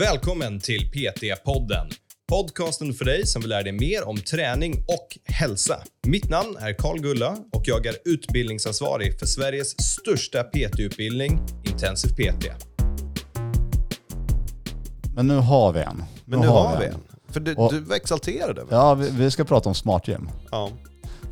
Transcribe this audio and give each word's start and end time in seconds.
Välkommen 0.00 0.60
till 0.60 0.90
PT-podden. 0.90 1.90
Podcasten 2.28 2.92
för 2.94 3.04
dig 3.04 3.26
som 3.26 3.42
vill 3.42 3.48
lära 3.48 3.62
dig 3.62 3.72
mer 3.72 4.08
om 4.08 4.16
träning 4.16 4.84
och 4.88 5.18
hälsa. 5.34 5.82
Mitt 6.06 6.30
namn 6.30 6.56
är 6.60 6.72
Karl 6.72 6.98
Gulla 6.98 7.36
och 7.52 7.62
jag 7.64 7.86
är 7.86 7.96
utbildningsansvarig 8.04 9.18
för 9.18 9.26
Sveriges 9.26 9.80
största 9.82 10.42
PT-utbildning, 10.42 11.40
Intensiv 11.64 12.08
PT. 12.08 12.46
Men 15.14 15.26
nu 15.26 15.36
har 15.36 15.72
vi 15.72 15.80
en. 15.80 16.02
Men 16.24 16.40
nu 16.40 16.46
har 16.46 16.78
vi 16.80 16.86
en. 16.86 16.94
För 17.28 17.40
du, 17.40 17.54
Och- 17.54 17.72
du 17.72 17.80
var 17.80 17.96
exalterad 17.96 18.58
över 18.58 18.76
Ja, 18.76 18.94
vi, 18.94 19.10
vi 19.10 19.30
ska 19.30 19.44
prata 19.44 19.68
om 19.68 19.74
smart 19.74 20.08
gym. 20.08 20.28
ja. 20.50 20.70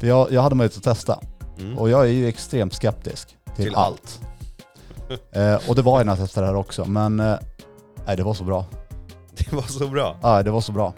För 0.00 0.06
jag, 0.06 0.32
jag 0.32 0.42
hade 0.42 0.54
möjlighet 0.54 0.76
att 0.76 0.96
testa. 0.96 1.20
Mm. 1.58 1.78
Och 1.78 1.90
jag 1.90 2.00
är 2.02 2.12
ju 2.12 2.28
extremt 2.28 2.74
skeptisk 2.74 3.36
till, 3.56 3.64
Till 3.64 3.74
allt. 3.74 4.20
eh, 5.32 5.68
och 5.68 5.74
det 5.74 5.82
var 5.82 5.98
jag 5.98 6.06
när 6.06 6.12
jag 6.12 6.20
testade 6.20 6.46
det 6.46 6.50
här 6.50 6.58
också. 6.58 6.84
Men 6.84 7.20
eh, 7.20 7.38
nej, 8.08 8.16
det 8.16 8.22
var 8.22 8.34
så 8.34 8.44
bra. 8.44 8.66
Det 9.38 9.52
var 9.52 9.62
så 9.62 9.88
bra. 9.88 10.18
Ja, 10.22 10.42
det 10.42 10.50
var 10.50 10.60
så 10.60 10.72
bra. 10.72 10.94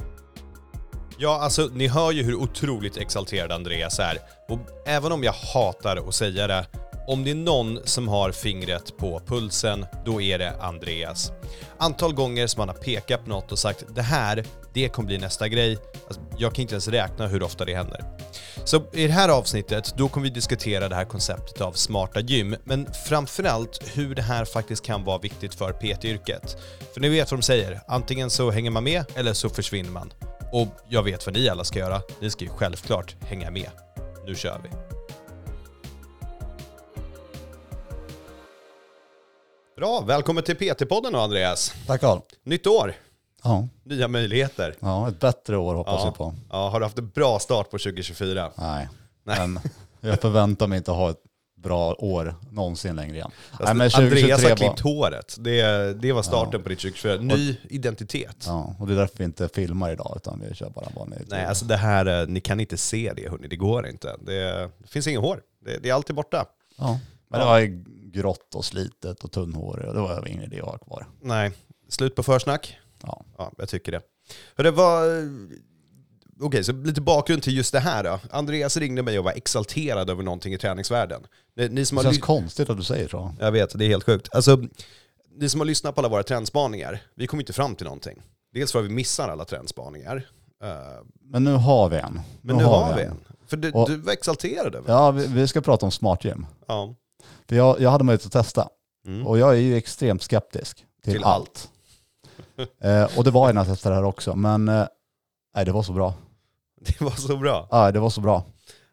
Ja, 1.19 1.41
alltså 1.41 1.71
ni 1.75 1.87
hör 1.87 2.12
ju 2.12 2.23
hur 2.23 2.35
otroligt 2.35 2.97
exalterad 2.97 3.52
Andreas 3.52 3.98
är. 3.98 4.19
Och 4.48 4.59
även 4.87 5.12
om 5.12 5.25
jag 5.25 5.33
hatar 5.33 6.09
att 6.09 6.15
säga 6.15 6.47
det, 6.47 6.66
om 7.07 7.25
det 7.25 7.30
är 7.30 7.35
någon 7.35 7.79
som 7.85 8.09
har 8.09 8.33
fingret 8.33 8.97
på 8.97 9.21
pulsen, 9.27 9.87
då 10.05 10.21
är 10.21 10.38
det 10.38 10.52
Andreas. 10.61 11.33
Antal 11.79 12.15
gånger 12.15 12.47
som 12.47 12.61
han 12.61 12.69
har 12.69 12.77
pekat 12.77 13.24
på 13.24 13.30
något 13.30 13.52
och 13.52 13.59
sagt 13.59 13.85
det 13.95 14.02
här, 14.02 14.45
det 14.74 14.88
kommer 14.88 15.07
bli 15.07 15.19
nästa 15.19 15.49
grej. 15.49 15.79
Alltså, 16.07 16.23
jag 16.38 16.55
kan 16.55 16.63
inte 16.63 16.74
ens 16.74 16.88
räkna 16.88 17.27
hur 17.27 17.43
ofta 17.43 17.65
det 17.65 17.74
händer. 17.74 18.05
Så 18.65 18.83
i 18.93 19.07
det 19.07 19.13
här 19.13 19.29
avsnittet, 19.29 19.95
då 19.97 20.09
kommer 20.09 20.25
vi 20.25 20.31
diskutera 20.31 20.89
det 20.89 20.95
här 20.95 21.05
konceptet 21.05 21.61
av 21.61 21.73
smarta 21.73 22.21
gym, 22.21 22.57
men 22.65 22.87
framförallt 23.07 23.97
hur 23.97 24.15
det 24.15 24.23
här 24.23 24.45
faktiskt 24.45 24.85
kan 24.85 25.05
vara 25.05 25.19
viktigt 25.19 25.55
för 25.55 25.73
PT-yrket. 25.73 26.57
För 26.95 27.01
ni 27.01 27.09
vet 27.09 27.31
vad 27.31 27.41
de 27.41 27.43
säger, 27.43 27.81
antingen 27.89 28.31
så 28.31 28.51
hänger 28.51 28.71
man 28.71 28.85
med 28.85 29.05
eller 29.15 29.33
så 29.33 29.49
försvinner 29.49 29.91
man. 29.91 30.13
Och 30.53 30.69
jag 30.89 31.02
vet 31.02 31.27
vad 31.27 31.35
ni 31.35 31.49
alla 31.49 31.65
ska 31.65 31.79
göra, 31.79 32.02
ni 32.21 32.30
ska 32.30 32.45
ju 32.45 32.51
självklart 32.51 33.16
hänga 33.24 33.51
med. 33.51 33.71
Nu 34.27 34.35
kör 34.35 34.61
vi. 34.63 34.69
Bra, 39.77 40.01
välkommen 40.01 40.45
till 40.45 40.57
PT-podden 40.57 41.13
då 41.13 41.19
Andreas. 41.19 41.74
Tack 41.87 42.01
Carl. 42.01 42.21
Nytt 42.45 42.67
år, 42.67 42.95
Ja. 43.43 43.69
nya 43.85 44.09
möjligheter. 44.09 44.74
ja, 44.80 45.09
ett 45.09 45.21
bättre 45.21 45.57
år 45.57 45.74
hoppas 45.74 46.01
Ja. 46.05 46.10
vi 46.10 46.16
på. 46.19 46.35
ja, 46.51 46.69
har 46.69 46.80
du 46.80 46.87
haft 46.87 46.99
en 46.99 47.09
bra 47.09 47.38
start 47.38 47.71
på 47.71 47.79
2024? 47.79 48.51
Nej. 48.59 48.88
Nej. 49.24 49.49
men 49.49 49.60
jag 50.01 50.21
förväntar 50.21 50.66
mig 50.66 50.77
inte 50.79 50.91
ha 50.91 51.10
ett 51.10 51.21
bra 51.57 51.95
år 51.99 52.35
någonsin 52.51 52.96
längre 52.96 53.15
igen. 53.15 53.30
Alltså, 53.51 53.65
Nej, 53.65 53.71
Andreas 53.71 53.93
2023 53.93 54.49
har 54.49 54.57
klippt 54.57 54.80
håret. 54.80 55.37
Det, 55.38 55.93
det 56.02 56.13
var 56.13 56.23
starten 56.23 56.63
på 56.63 56.68
ditt 56.68 56.79
2024. 56.79 57.16
Ny 57.21 57.57
identitet. 57.71 58.37
Ja, 58.46 58.74
och 58.79 58.87
det 58.87 58.93
är 58.93 58.96
därför 58.96 59.18
vi 59.18 59.24
inte 59.24 59.49
filmar 59.49 59.93
idag 59.93 60.13
utan 60.16 60.43
vi 60.49 60.55
kör 60.55 60.71
bara 60.71 60.88
vanlig 60.96 61.18
Nej, 61.29 61.45
alltså 61.45 61.65
det 61.65 61.77
här, 61.77 62.23
eh, 62.23 62.27
ni 62.29 62.41
kan 62.41 62.61
inte 62.61 62.77
se 62.77 63.13
det 63.16 63.30
hörni, 63.30 63.49
det 63.49 63.57
går 63.57 63.87
inte. 63.87 64.16
Det, 64.21 64.71
det 64.78 64.88
finns 64.88 65.06
inget 65.06 65.21
hår. 65.21 65.41
Det, 65.65 65.78
det 65.78 65.91
är 65.91 65.94
alltid 65.94 66.16
borta. 66.16 66.47
Ja. 66.78 66.99
Men 67.28 67.41
det 67.41 67.47
var 67.47 67.61
grått 68.12 68.55
och 68.55 68.65
slitet 68.65 69.25
och 69.25 69.33
tunnhårig 69.33 69.88
och 69.88 69.94
det 69.94 70.00
var 70.00 70.28
ingen 70.28 70.43
idé 70.44 70.61
att 70.61 70.66
ha 70.66 70.78
kvar. 70.78 71.06
Nej, 71.22 71.53
slut 71.88 72.15
på 72.15 72.22
försnack. 72.22 72.78
Ja. 73.03 73.25
Ja, 73.38 73.53
jag 73.59 73.69
tycker 73.69 73.93
det. 73.93 74.00
För 74.56 74.62
det 74.62 74.70
var... 74.70 75.04
Okej, 76.43 76.65
så 76.65 76.72
lite 76.72 77.00
bakgrund 77.00 77.43
till 77.43 77.56
just 77.56 77.72
det 77.72 77.81
här 77.81 78.04
då. 78.04 78.19
Andreas 78.31 78.76
ringde 78.76 79.03
mig 79.03 79.19
och 79.19 79.25
var 79.25 79.32
exalterad 79.32 80.10
över 80.10 80.22
någonting 80.22 80.54
i 80.54 80.59
träningsvärlden. 80.59 81.22
Ni, 81.56 81.69
ni 81.69 81.84
som 81.84 81.97
Det 81.97 82.04
har 82.04 82.12
känns 82.12 82.25
konstigt 82.25 82.71
att 82.71 82.76
du 82.76 82.82
säger 82.82 83.09
så. 83.09 83.34
Jag 83.41 83.53
vet, 83.53 83.78
det 83.78 83.84
är 83.84 83.88
helt 83.88 84.04
sjukt. 84.04 84.28
Alltså, 84.34 84.59
ni 85.37 85.48
som 85.48 85.60
har 85.60 85.65
lyssnat 85.66 85.94
på 85.94 86.00
alla 86.00 86.09
våra 86.09 86.22
trendspaningar, 86.22 87.03
vi 87.15 87.26
kommer 87.26 87.43
inte 87.43 87.53
fram 87.53 87.75
till 87.75 87.84
någonting. 87.84 88.22
Dels 88.54 88.72
för 88.72 88.78
att 88.78 88.84
vi 88.84 88.88
missar 88.88 89.28
alla 89.28 89.44
trendspaningar. 89.44 90.26
eh, 90.65 90.69
Men 91.25 91.44
nu 91.44 91.53
har 91.53 91.88
vi 91.88 91.97
en. 91.97 92.21
men 92.43 92.56
nu 92.56 92.65
har 92.65 92.97
vi 92.97 93.03
en. 93.03 93.16
För 93.47 93.56
du, 93.56 93.71
Och- 93.72 93.88
du 93.91 93.97
var 93.97 94.12
exalterad 94.12 94.75
över 94.75 94.93
Ja, 94.93 95.10
vi, 95.10 95.27
vi 95.27 95.49
ska 95.49 95.60
prata 95.60 95.87
om 95.87 95.93
smart 95.93 96.25
gym. 96.25 96.47
ja. 96.66 96.94
För 97.49 97.56
jag, 97.56 97.81
jag 97.81 97.91
hade 97.91 98.05
möjlighet 98.05 98.27
att 98.27 98.33
testa. 98.33 98.69
Mm. 99.06 99.27
Och 99.27 99.39
jag 99.39 99.50
är 99.50 99.60
ju 99.60 99.77
extremt 99.77 100.22
skeptisk 100.22 100.84
till, 101.05 101.12
Till 101.12 101.25
allt. 101.25 101.71
eh, 102.81 103.19
och 103.19 103.25
det 103.25 103.31
var 103.31 103.53
när 103.53 103.61
jag 103.61 103.67
testade 103.67 103.95
det 103.95 104.01
här 104.01 104.09
också. 104.09 104.37
Men 104.37 104.69
eh, 104.69 104.87
nej, 105.56 105.65
det 105.65 105.73
var 105.73 105.83
så 105.83 105.93
bra. 105.93 106.15
Det 106.81 107.01
var 107.01 107.11
så 107.11 107.37
bra. 107.37 107.69
Ja, 107.71 107.93
det 107.93 108.01
var 108.01 108.11
så 108.11 108.21
bra. 108.21 108.45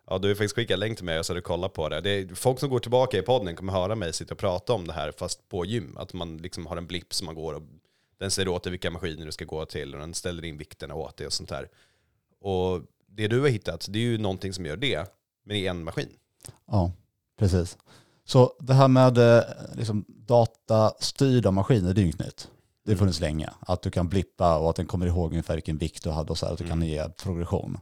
Ja, 0.09 0.18
du 0.18 0.28
har 0.28 0.35
faktiskt 0.35 0.56
skickat 0.56 0.80
länk 0.80 0.97
till 0.97 1.06
mig 1.06 1.24
så 1.24 1.34
du 1.34 1.41
kollar 1.41 1.69
på 1.69 1.90
det. 1.90 2.02
det 2.02 2.09
är, 2.09 2.35
folk 2.35 2.59
som 2.59 2.69
går 2.69 2.80
tillbaka 2.80 3.18
i 3.18 3.22
podden 3.22 3.56
kommer 3.56 3.74
höra 3.74 3.96
mig 3.96 4.13
sitta 4.13 4.34
och 4.34 4.40
prata 4.40 4.74
om 4.74 4.88
det 4.88 4.94
här 4.94 5.12
fast 5.18 5.50
på 5.50 5.66
gym. 5.66 5.97
Att 5.97 6.13
man 6.13 6.38
liksom 6.38 6.66
har 6.66 6.78
en 6.78 6.88
blipp 6.88 7.13
som 7.13 7.25
man 7.25 7.35
går 7.35 7.53
och 7.53 7.62
den 8.19 8.31
säger 8.31 8.47
åt 8.47 8.63
dig 8.63 8.72
vilka 8.72 8.91
maskiner 8.91 9.25
du 9.25 9.31
ska 9.31 9.46
gå 9.46 9.66
till 9.66 9.94
och 9.94 10.00
den 10.00 10.14
ställer 10.14 10.46
in 10.46 10.58
vikterna 10.58 10.96
åt 10.96 11.18
dig 11.18 11.28
och 11.28 11.34
sånt 11.34 11.50
där. 11.50 11.69
Och 12.41 12.81
det 13.08 13.28
du 13.28 13.41
har 13.41 13.47
hittat, 13.47 13.88
det 13.90 14.00
är 14.00 14.03
ju 14.03 14.18
någonting 14.18 14.53
som 14.53 14.66
gör 14.66 14.78
det, 14.78 15.12
men 15.46 15.58
i 15.58 15.66
en 15.66 15.84
maskin. 15.84 16.09
Ja, 16.66 16.91
precis. 17.40 17.78
Så 18.25 18.53
det 18.59 18.74
här 18.74 18.88
med 18.88 19.18
eh, 19.18 19.44
liksom, 19.75 20.06
datastyrda 20.08 21.52
maskiner, 21.52 21.94
det 21.94 22.00
är 22.00 22.03
ju 22.03 22.08
inget 22.08 22.19
nytt. 22.19 22.50
Det 22.88 22.94
har 22.94 22.98
funnits 22.98 23.20
länge. 23.20 23.50
Att 23.59 23.81
du 23.81 23.92
kan 23.92 24.09
blippa 24.09 24.58
och 24.58 24.70
att 24.70 24.75
den 24.75 24.86
kommer 24.86 25.06
ihåg 25.08 25.31
ungefär 25.31 25.53
vilken 25.53 25.78
vikt 25.78 26.03
du 26.03 26.09
hade 26.09 26.30
och 26.31 26.38
så 26.38 26.46
här, 26.46 26.53
att 26.53 26.59
du 26.59 26.68
kan 26.68 26.78
Mm. 26.78 26.88
ge 26.90 27.09
progression. 27.09 27.78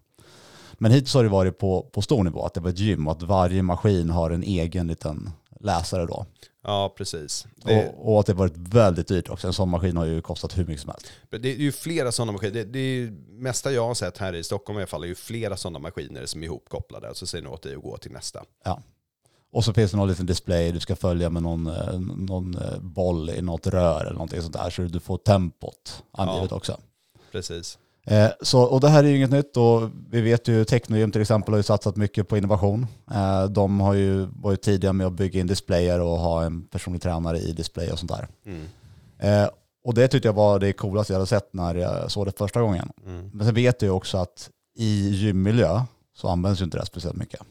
Men 0.73 0.91
hittills 0.91 1.13
har 1.13 1.23
det 1.23 1.29
varit 1.29 1.57
på, 1.57 1.81
på 1.91 2.01
stor 2.01 2.23
nivå, 2.23 2.45
att 2.45 2.53
det 2.53 2.59
var 2.59 2.69
ett 2.69 2.79
gym 2.79 3.07
och 3.07 3.11
att 3.13 3.21
varje 3.21 3.63
maskin 3.63 4.09
har 4.09 4.31
en 4.31 4.43
egen 4.43 4.87
liten 4.87 5.29
läsare 5.59 6.05
då. 6.05 6.25
Ja, 6.63 6.93
precis. 6.97 7.47
Det, 7.55 7.89
Och, 7.89 8.13
och 8.13 8.19
att 8.19 8.25
det 8.25 8.33
varit 8.33 8.57
väldigt 8.57 9.07
dyrt 9.07 9.29
också. 9.29 9.47
En 9.47 9.53
sån 9.53 9.69
maskin 9.69 9.97
har 9.97 10.05
ju 10.05 10.21
kostat 10.21 10.57
hur 10.57 10.65
mycket 10.65 10.81
som 10.81 10.89
helst. 10.91 11.07
det 11.29 11.51
är 11.51 11.55
ju 11.55 11.71
flera 11.71 12.11
sådana 12.11 12.31
maskiner. 12.31 12.53
Det, 12.53 12.63
det 12.63 12.79
är 12.79 12.95
ju, 12.95 13.11
mesta 13.29 13.71
jag 13.71 13.87
har 13.87 13.93
sett 13.93 14.17
här 14.17 14.33
i 14.35 14.43
Stockholm 14.43 14.79
i 14.79 14.81
alla 14.81 14.87
fall 14.87 15.03
är 15.03 15.07
ju 15.07 15.15
flera 15.15 15.57
sådana 15.57 15.79
maskiner 15.79 16.25
som 16.25 16.41
är 16.43 16.45
ihopkopplade. 16.45 17.15
Så 17.15 17.27
säger 17.27 17.43
ni 17.43 17.49
åt 17.49 17.61
dig 17.61 17.75
att 17.75 17.81
gå 17.81 17.97
till 17.97 18.11
nästa. 18.11 18.43
Och 19.55 19.63
så 19.63 19.73
finns 19.73 19.91
det 19.91 19.97
någon 19.97 20.07
liten 20.07 20.25
display 20.25 20.71
du 20.71 20.79
ska 20.79 20.95
följa 20.95 21.29
med 21.29 21.43
någon, 21.43 21.67
eh, 21.67 21.99
någon 21.99 22.57
eh, 22.57 22.79
boll 22.79 23.29
i 23.29 23.41
något 23.41 23.67
rör 23.67 24.01
eller 24.01 24.13
någonting 24.13 24.41
sånt 24.41 24.53
där 24.53 24.69
så 24.69 24.81
du 24.81 24.99
får 24.99 25.17
tempot 25.17 26.03
angivet 26.11 26.51
också. 26.51 26.77
Precis. 27.31 27.77
Eh, 28.03 28.29
så, 28.41 28.61
och 28.61 28.81
det 28.81 28.89
här 28.89 29.03
är 29.03 29.07
ju 29.07 29.17
inget 29.17 29.31
nytt 29.31 29.57
och 29.57 29.89
vi 30.09 30.21
vet 30.21 30.47
ju 30.47 30.65
Technogym 30.65 31.11
till 31.11 31.21
exempel 31.21 31.53
har 31.53 31.57
ju 31.57 31.63
satsat 31.63 31.95
mycket 31.95 32.27
på 32.27 32.37
innovation. 32.37 32.87
Eh, 33.11 33.43
de 33.45 33.79
har 33.79 33.93
ju 33.93 34.25
varit 34.25 34.61
tidiga 34.61 34.93
med 34.93 35.07
att 35.07 35.13
bygga 35.13 35.39
in 35.39 35.47
displayer 35.47 36.01
och 36.01 36.17
ha 36.17 36.43
en 36.43 36.63
personlig 36.63 37.01
tränare 37.01 37.39
i 37.39 37.51
display 37.51 37.91
och 37.91 37.99
sånt 37.99 38.11
där. 38.11 38.27
Mm. 38.45 38.67
Eh, 39.19 39.49
och 39.83 39.93
det 39.93 40.07
tyckte 40.07 40.27
jag 40.27 40.33
var 40.33 40.59
det 40.59 40.73
coolaste 40.73 41.13
jag 41.13 41.19
hade 41.19 41.27
sett 41.27 41.53
när 41.53 41.75
jag 41.75 42.11
såg 42.11 42.25
det 42.25 42.37
första 42.37 42.61
gången. 42.61 42.91
Mm. 43.05 43.29
Men 43.33 43.45
sen 43.45 43.55
vet 43.55 43.81
jag 43.81 43.87
ju 43.87 43.93
också 43.93 44.17
att 44.17 44.49
i 44.77 45.09
gymmiljö 45.09 45.81
så 46.15 46.27
används 46.27 46.61
ju 46.61 46.65
inte 46.65 46.77
det 46.77 46.85
speciellt 46.85 47.17
mycket. 47.17 47.41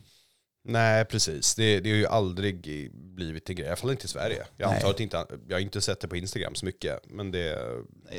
Nej, 0.66 1.04
precis. 1.04 1.54
Det, 1.54 1.80
det 1.80 1.90
har 1.90 1.96
ju 1.96 2.06
aldrig 2.06 2.90
blivit 2.94 3.50
en 3.50 3.56
grej. 3.56 3.66
I 3.66 3.68
alla 3.68 3.76
fall 3.76 3.90
inte 3.90 4.04
i 4.04 4.08
Sverige. 4.08 4.44
Jag 4.56 4.74
antar 4.74 4.90
att 4.90 5.00
inte, 5.00 5.26
jag 5.48 5.56
har 5.56 5.60
inte 5.60 5.80
sett 5.80 6.00
det 6.00 6.08
på 6.08 6.16
Instagram 6.16 6.54
så 6.54 6.64
mycket. 6.66 7.00
Men 7.10 7.30
det, 7.30 7.58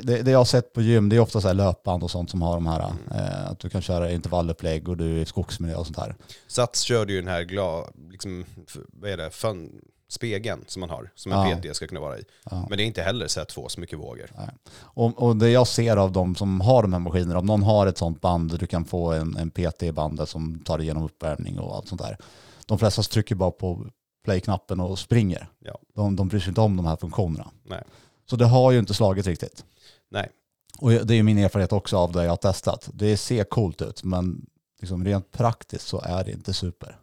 Det, 0.03 0.22
det 0.22 0.31
jag 0.31 0.38
har 0.38 0.45
sett 0.45 0.73
på 0.73 0.81
gym 0.81 1.09
det 1.09 1.16
är 1.16 1.19
ofta 1.19 1.41
så 1.41 1.47
här 1.47 1.56
löpband 1.56 2.03
och 2.03 2.11
sånt 2.11 2.29
som 2.29 2.41
har 2.41 2.53
de 2.53 2.67
här, 2.67 2.75
Mm. 3.09 3.19
eh, 3.25 3.47
att 3.51 3.59
du 3.59 3.69
kan 3.69 3.81
köra 3.81 4.11
intervallupplägg 4.11 4.89
och 4.89 4.97
du 4.97 5.17
är 5.17 5.22
i 5.22 5.25
skogsmiljö 5.25 5.75
och 5.78 5.85
sånt 5.85 5.97
där. 5.97 6.16
Sats 6.47 6.81
körde 6.81 7.13
ju 7.13 7.19
den 7.19 7.28
här 7.29 7.44
gla, 7.44 7.89
liksom, 8.11 8.45
vad 8.94 9.09
är 9.12 9.17
det, 9.17 9.29
fun, 9.29 9.81
spegeln 10.15 10.63
som 10.67 10.79
man 10.79 10.89
har, 10.89 11.11
som 11.15 11.31
en 11.31 11.49
Ja. 11.49 11.57
PT 11.57 11.75
ska 11.75 11.87
kunna 11.87 11.99
vara 11.99 12.19
i. 12.19 12.23
Ja. 12.51 12.65
Men 12.69 12.77
det 12.77 12.83
är 12.83 12.85
inte 12.85 13.01
heller 13.01 13.27
så 13.27 13.41
att 13.41 13.51
få 13.51 13.69
så 13.69 13.79
mycket 13.79 13.99
vågor. 13.99 14.31
Och, 14.77 15.23
och 15.23 15.35
det 15.35 15.49
jag 15.49 15.67
ser 15.67 15.97
av 15.97 16.11
de 16.11 16.35
som 16.35 16.61
har 16.61 16.81
de 16.81 16.93
här 16.93 16.99
maskinerna, 16.99 17.39
om 17.39 17.45
någon 17.45 17.63
har 17.63 17.87
ett 17.87 17.97
sånt 17.97 18.21
band, 18.21 18.59
du 18.59 18.67
kan 18.67 18.85
få 18.85 19.11
en, 19.11 19.37
en 19.37 19.51
PT 19.51 19.83
i 19.83 19.91
bandet 19.91 20.29
som 20.29 20.59
tar 20.59 20.81
igenom 20.81 21.03
uppvärmning 21.03 21.59
och 21.59 21.75
allt 21.75 21.87
sånt 21.87 22.01
där. 22.01 22.17
De 22.65 22.79
flesta 22.79 23.01
trycker 23.01 23.35
bara 23.35 23.51
på 23.51 23.87
play-knappen 24.25 24.79
och 24.79 24.99
springer. 24.99 25.47
Ja. 25.59 25.79
De, 25.95 26.15
de 26.15 26.27
bryr 26.27 26.39
sig 26.39 26.49
inte 26.49 26.61
om 26.61 26.77
de 26.77 26.85
här 26.85 26.95
funktionerna. 26.95 27.51
Nej. 27.63 27.83
Så 28.29 28.35
det 28.35 28.45
har 28.45 28.71
ju 28.71 28.79
inte 28.79 28.93
slagit 28.93 29.27
riktigt. 29.27 29.65
Nej. 30.11 30.29
Och 30.79 30.91
det 30.91 31.13
är 31.13 31.15
ju 31.15 31.23
min 31.23 31.38
erfarenhet 31.38 31.73
också 31.73 31.97
av 31.97 32.11
det 32.11 32.23
jag 32.23 32.31
har 32.31 32.38
testat. 32.38 32.89
Det 32.94 33.18
ser 33.18 33.44
coolt 33.44 33.81
ut, 33.81 34.03
men 34.03 34.45
liksom 34.79 35.06
rent 35.06 35.31
praktiskt 35.31 35.88
så 35.88 36.01
är 36.01 36.23
det 36.23 36.31
inte 36.31 36.53
super. 36.53 37.00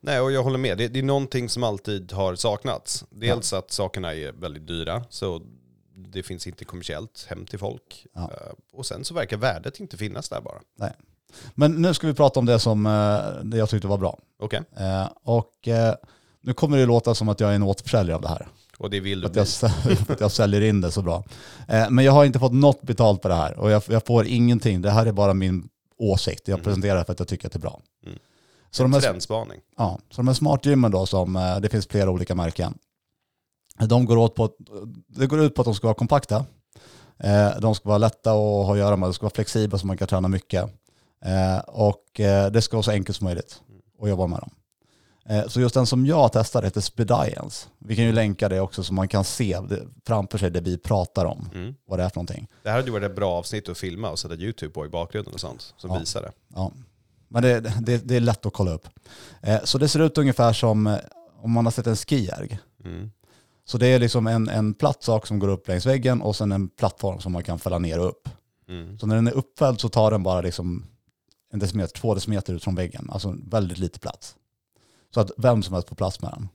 Nej, 0.00 0.20
och 0.20 0.32
jag 0.32 0.42
håller 0.42 0.58
med. 0.58 0.78
Det, 0.78 0.88
det 0.88 0.98
är 0.98 1.02
någonting 1.02 1.48
som 1.48 1.62
alltid 1.62 2.12
har 2.12 2.34
saknats. 2.34 3.04
Dels 3.10 3.52
att 3.52 3.70
sakerna 3.72 4.14
är 4.14 4.32
väldigt 4.32 4.66
dyra, 4.66 5.04
så 5.10 5.42
det 5.94 6.22
finns 6.22 6.46
inte 6.46 6.64
kommersiellt 6.64 7.26
hem 7.28 7.46
till 7.46 7.58
folk. 7.58 8.06
Ja. 8.14 8.20
Eh, 8.22 8.52
Och 8.72 8.86
sen 8.86 9.04
så 9.04 9.14
verkar 9.14 9.36
värdet 9.36 9.80
inte 9.80 9.96
finnas 9.96 10.28
där 10.28 10.40
bara. 10.40 10.90
Men 11.54 11.72
nu 11.82 11.94
ska 11.94 12.06
vi 12.06 12.14
prata 12.14 12.40
om 12.40 12.46
det 12.46 12.58
som 12.58 12.86
eh, 12.86 13.44
det 13.44 13.56
jag 13.56 13.68
tyckte 13.70 13.86
var 13.88 13.98
bra. 13.98 14.18
Okej? 14.38 14.60
Eh, 14.76 15.06
och 15.22 15.68
eh, 15.68 15.94
nu 16.40 16.54
kommer 16.54 16.78
det 16.78 16.86
låta 16.86 17.14
som 17.14 17.28
att 17.28 17.40
jag 17.40 17.50
är 17.50 17.54
en 17.54 17.62
återförsäljare 17.62 18.16
av 18.16 18.22
det 18.22 18.28
här. 18.28 18.46
Och 18.78 18.90
det 18.90 19.00
vill 19.00 19.20
du 19.20 19.26
Att 19.26 19.36
jag, 19.36 19.46
att 20.08 20.20
jag 20.20 20.30
säljer 20.32 20.60
in 20.60 20.80
det 20.80 20.90
så 20.90 21.02
bra. 21.02 21.24
Eh, 21.68 21.90
men 21.90 22.04
jag 22.04 22.12
har 22.12 22.24
inte 22.24 22.38
fått 22.38 22.52
något 22.52 22.82
betalt 22.82 23.22
på 23.22 23.28
det 23.28 23.34
här 23.34 23.58
och 23.58 23.70
jag, 23.70 23.82
jag 23.88 24.06
får 24.06 24.26
ingenting. 24.26 24.82
Det 24.82 24.90
här 24.90 25.06
är 25.06 25.12
bara 25.12 25.34
min 25.34 25.68
åsikt. 25.98 26.48
Jag 26.48 26.54
Mm. 26.58 26.64
presenterar 26.64 26.98
det 26.98 27.04
för 27.04 27.12
att 27.12 27.18
jag 27.18 27.28
tycker 27.28 27.46
att 27.46 27.52
det 27.52 27.56
är 27.56 27.60
bra. 27.60 27.80
Mm. 28.06 28.18
Så, 28.72 28.82
de 28.82 28.92
här, 28.92 29.00
Trendspaning. 29.00 29.60
ja, 29.76 29.98
så 30.10 30.16
de 30.16 30.26
här 30.28 30.34
smartgymmen 30.34 30.90
då, 30.90 31.06
som, 31.06 31.36
eh, 31.36 31.60
det 31.60 31.68
finns 31.68 31.86
flera 31.86 32.10
olika 32.10 32.34
märken. 32.34 32.78
De 33.78 34.04
går, 34.04 34.16
åt 34.16 34.34
på, 34.34 34.50
det 35.08 35.26
går 35.26 35.40
ut 35.40 35.54
på 35.54 35.62
att 35.62 35.66
de 35.66 35.74
ska 35.74 35.86
vara 35.86 35.94
kompakta. 35.94 36.44
Eh, 37.18 37.50
de 37.60 37.74
ska 37.74 37.88
vara 37.88 37.98
lätta 37.98 38.30
att 38.30 38.36
ha 38.36 38.72
att 38.72 38.78
göra 38.78 38.96
med, 38.96 39.08
de 39.08 39.14
ska 39.14 39.24
vara 39.24 39.34
flexibla 39.34 39.78
så 39.78 39.86
man 39.86 39.96
kan 39.96 40.08
träna 40.08 40.28
mycket. 40.28 40.64
Eh, 41.24 41.58
och 41.58 42.04
det 42.52 42.62
ska 42.64 42.76
vara 42.76 42.82
så 42.82 42.90
enkelt 42.90 43.16
som 43.16 43.24
möjligt 43.24 43.62
att 44.02 44.08
jobba 44.08 44.26
med 44.26 44.38
dem. 44.38 44.50
Så 45.48 45.60
just 45.60 45.74
den 45.74 45.86
som 45.86 46.06
jag 46.06 46.32
testar 46.32 46.62
heter 46.62 46.80
Spedience. 46.80 47.68
Vi 47.78 47.96
kan 47.96 48.04
ju 48.04 48.12
länka 48.12 48.48
det 48.48 48.60
också 48.60 48.82
så 48.84 48.94
man 48.94 49.08
kan 49.08 49.24
se 49.24 49.58
framför 50.06 50.38
sig 50.38 50.50
det 50.50 50.60
vi 50.60 50.78
pratar 50.78 51.24
om, 51.24 51.48
Mm. 51.54 51.74
vad 51.86 51.98
det 51.98 52.02
är 52.04 52.08
för 52.08 52.16
någonting. 52.16 52.48
Det 52.62 52.68
här 52.68 52.76
hade 52.76 52.86
ju 52.88 52.92
varit 52.92 53.10
ett 53.10 53.16
bra 53.16 53.32
avsnitt 53.32 53.68
att 53.68 53.78
filma 53.78 54.10
och 54.10 54.18
sätta 54.18 54.34
YouTube 54.34 54.72
på 54.72 54.86
i 54.86 54.88
bakgrunden 54.88 55.34
och 55.34 55.40
sånt 55.40 55.74
som 55.76 55.90
Ja. 55.90 55.98
visar 55.98 56.22
det. 56.22 56.32
Ja. 56.54 56.72
Men 57.32 57.42
det, 57.42 57.60
det, 57.60 58.08
det 58.08 58.16
är 58.16 58.20
lätt 58.20 58.46
att 58.46 58.52
kolla 58.52 58.70
upp. 58.70 58.88
Eh, 59.40 59.64
så 59.64 59.78
det 59.78 59.88
ser 59.88 60.00
ut 60.00 60.18
ungefär 60.18 60.52
som 60.52 60.86
eh, 60.86 60.98
om 61.40 61.52
man 61.52 61.66
har 61.66 61.72
sett 61.72 61.86
en 61.86 61.96
skijärg. 61.96 62.58
Mm. 62.84 63.10
Så 63.64 63.78
det 63.78 63.86
är 63.86 63.98
liksom 63.98 64.26
en, 64.26 64.48
en 64.48 64.74
platt 64.74 65.02
sak 65.02 65.26
som 65.26 65.38
går 65.38 65.48
upp 65.48 65.68
längs 65.68 65.86
väggen 65.86 66.22
och 66.22 66.36
sen 66.36 66.52
en 66.52 66.68
plattform 66.68 67.20
som 67.20 67.32
man 67.32 67.42
kan 67.42 67.58
fälla 67.58 67.78
ner 67.78 67.98
och 67.98 68.08
upp. 68.08 68.28
Mm. 68.68 68.98
Så 68.98 69.06
när 69.06 69.14
den 69.14 69.26
är 69.26 69.32
uppfälld 69.32 69.80
så 69.80 69.88
tar 69.88 70.10
den 70.10 70.22
bara 70.22 70.40
liksom 70.40 70.84
en 71.52 71.58
decimeter, 71.58 72.00
två 72.00 72.14
decimeter 72.14 72.54
ut 72.54 72.64
från 72.64 72.74
väggen. 72.74 73.08
Alltså 73.12 73.36
väldigt 73.46 73.78
lite 73.78 74.00
plats. 74.00 74.36
Så 75.14 75.20
att 75.20 75.30
vem 75.36 75.62
som 75.62 75.74
helst 75.74 75.88
får 75.88 75.96
plats 75.96 76.22
med 76.22 76.30
den. 76.30 76.48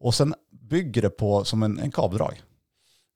Och 0.00 0.14
sen 0.14 0.34
bygger 0.50 1.02
det 1.02 1.10
på 1.10 1.44
som 1.44 1.62
en, 1.62 1.78
en 1.78 1.90
kabeldrag 1.90 2.42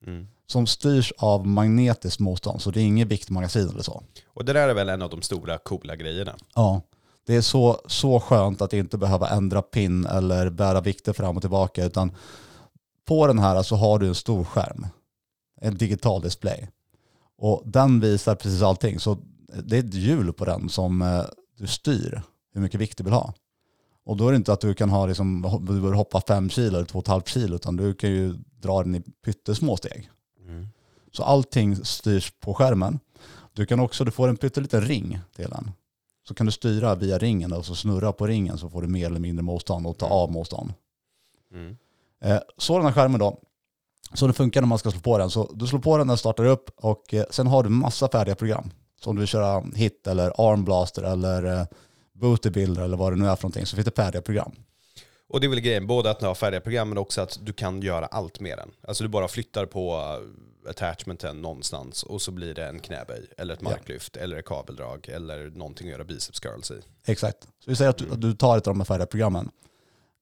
Mm. 0.07 0.29
Som 0.51 0.67
styrs 0.67 1.13
av 1.19 1.47
magnetiskt 1.47 2.21
motstånd. 2.21 2.63
Så 2.63 2.71
det 2.71 2.81
är 2.81 2.85
inget 2.85 3.09
viktmagasin 3.09 3.69
eller 3.69 3.83
så. 3.83 4.03
Och 4.27 4.45
det 4.45 4.53
där 4.53 4.69
är 4.69 4.75
väl 4.75 4.89
en 4.89 5.03
av 5.03 5.11
de 5.11 5.23
stora 5.23 5.59
coola 5.59 5.97
grejerna. 5.97 6.37
Ja, 6.55 6.83
det 7.27 7.37
är 7.37 7.41
så, 7.41 7.81
så 7.87 8.21
skönt 8.21 8.63
att 8.63 8.73
inte 8.73 8.99
behöva 8.99 9.29
ändra 9.29 9.63
pin 9.63 10.07
eller 10.07 10.51
bära 10.51 10.81
vikter 10.81 11.13
fram 11.13 11.37
och 11.37 11.43
tillbaka. 11.43 11.85
Utan 11.85 12.13
på 13.09 13.27
den 13.27 13.39
här 13.39 13.63
så 13.63 13.77
har 13.77 13.99
du 13.99 14.09
en 14.09 14.15
stor 14.15 14.45
skärm. 14.45 14.87
En 15.61 15.77
digital 15.77 16.21
display. 16.21 16.69
Och 17.39 17.63
den 17.65 18.01
visar 18.01 18.35
precis 18.35 18.63
allting. 18.63 19.01
Så 19.01 19.19
det 19.65 19.77
är 19.77 19.81
ett 19.81 19.95
hjul 19.95 20.33
på 20.33 20.45
den 20.45 20.69
som 20.69 21.03
eh, 21.03 21.25
du 21.59 21.67
styr 21.67 22.23
hur 22.55 22.61
mycket 22.61 22.81
vikt 22.81 22.99
du 22.99 23.05
vill 23.05 23.13
ha. 23.13 23.35
Och 24.05 24.17
då 24.17 24.29
är 24.29 24.33
det 24.33 24.37
inte 24.37 24.53
att 24.53 24.61
du 24.61 24.75
kan 24.75 24.91
ha 24.91 25.07
liksom, 25.07 25.43
du 25.61 25.67
behöver 25.67 25.93
hoppa 25.93 26.21
fem 26.29 26.51
kilo 26.51 26.77
eller 26.77 26.87
två 26.87 26.99
och 26.99 27.05
ett 27.05 27.09
halvt 27.09 27.29
kilo 27.29 27.57
utan 27.57 27.77
du 27.77 27.95
kan 27.95 28.11
ju 28.11 28.35
dra 28.61 28.83
den 28.83 28.95
i 28.95 29.01
pyttesmå 29.25 29.77
steg. 29.77 30.11
Mm. 30.49 30.67
Så 31.13 31.23
allting 31.23 31.77
styrs 31.77 32.33
på 32.41 32.55
skärmen. 32.55 33.01
Du 33.53 33.67
kan 33.67 33.81
också, 33.81 34.05
du 34.05 34.11
får 34.11 34.29
en 34.29 34.37
pytteliten 34.37 34.81
ring 34.81 35.19
till 35.37 35.49
den. 35.51 35.71
Så 36.29 36.35
kan 36.35 36.47
du 36.47 36.53
styra 36.53 36.95
via 36.95 37.19
ringen 37.19 37.53
och 37.53 37.67
så 37.67 37.75
snurra 37.75 38.13
på 38.13 38.27
ringen 38.27 38.59
så 38.59 38.71
får 38.71 38.83
du 38.83 38.89
mer 38.89 39.07
eller 39.07 39.21
mindre 39.21 39.43
motstånd 39.43 39.87
och 39.87 39.99
ta 39.99 40.07
av 40.07 40.33
motstånd. 40.33 40.75
Mm. 41.53 41.77
Eh, 42.21 42.41
så 42.57 42.77
den 42.77 42.87
här 42.87 42.93
skärmen 42.93 43.21
då, 43.21 43.39
så 44.15 44.27
det 44.27 44.33
funkar 44.33 44.61
när 44.61 44.69
man 44.69 44.79
ska 44.79 44.91
slå 44.91 45.01
på 45.01 45.19
den. 45.19 45.31
Så 45.31 45.51
du 45.55 45.67
slår 45.67 45.79
på 45.79 45.99
den, 45.99 46.09
den 46.09 46.19
startar 46.19 46.45
upp 46.45 46.71
och 46.77 47.15
eh, 47.15 47.25
sen 47.31 47.47
har 47.47 47.63
du 47.63 47.69
massa 47.69 48.09
färdiga 48.09 48.35
program. 48.35 48.71
Så 49.01 49.11
om 49.11 49.17
du 49.17 49.21
vill 49.21 49.29
köra 49.29 49.65
hit 49.75 50.07
eller 50.07 50.51
armblaster 50.53 51.03
eller 51.03 51.61
eh, 51.61 51.67
bootybuilder 52.13 52.83
eller 52.83 52.97
vad 52.97 53.13
det 53.13 53.17
nu 53.17 53.29
är 53.29 53.37
för 53.37 53.43
någonting 53.43 53.67
så 53.67 53.77
finns 53.77 53.85
det 53.85 53.97
färdiga 53.97 54.23
program. 54.23 54.53
Och 55.29 55.41
det 55.41 55.47
är 55.47 55.49
väl 55.49 55.61
grejen, 55.61 55.87
både 55.87 56.11
att 56.11 56.23
har 56.23 56.35
färdiga 56.35 56.61
program 56.61 56.89
men 56.89 56.99
också 56.99 57.21
att 57.21 57.39
du 57.43 57.53
kan 57.53 57.83
göra 57.83 58.07
allt 58.07 58.41
med 58.41 58.59
den. 58.59 58.71
Alltså 58.89 59.05
du 59.05 59.09
bara 59.09 59.29
flyttar 59.29 59.67
på 59.67 59.97
uh, 59.97 60.71
attachmenten 60.71 61.43
någonstans 61.43 62.03
och 62.03 62.23
så 62.23 62.31
blir 62.31 62.55
det 62.55 62.67
en 62.67 62.81
knäböj 62.81 63.27
eller 63.39 63.55
ett 63.55 63.61
Ja. 63.63 63.69
marklyft 63.71 64.17
eller 64.17 64.37
ett 64.37 64.45
kabeldrag 64.45 65.09
eller 65.09 65.51
någonting 65.51 65.87
att 65.89 65.93
göra 65.93 66.05
biceps 66.05 66.41
curls 66.41 66.71
i. 66.71 66.81
Exakt. 67.07 67.39
Så 67.65 67.71
vi 67.71 67.77
säger 67.77 67.91
att 67.91 67.99
du, 67.99 68.13
att 68.13 68.21
du 68.21 68.33
tar 68.35 68.57
ett 68.59 68.67
av 68.67 68.75
de 68.75 68.81
här 68.81 68.85
färdiga 68.85 69.07
programmen 69.07 69.51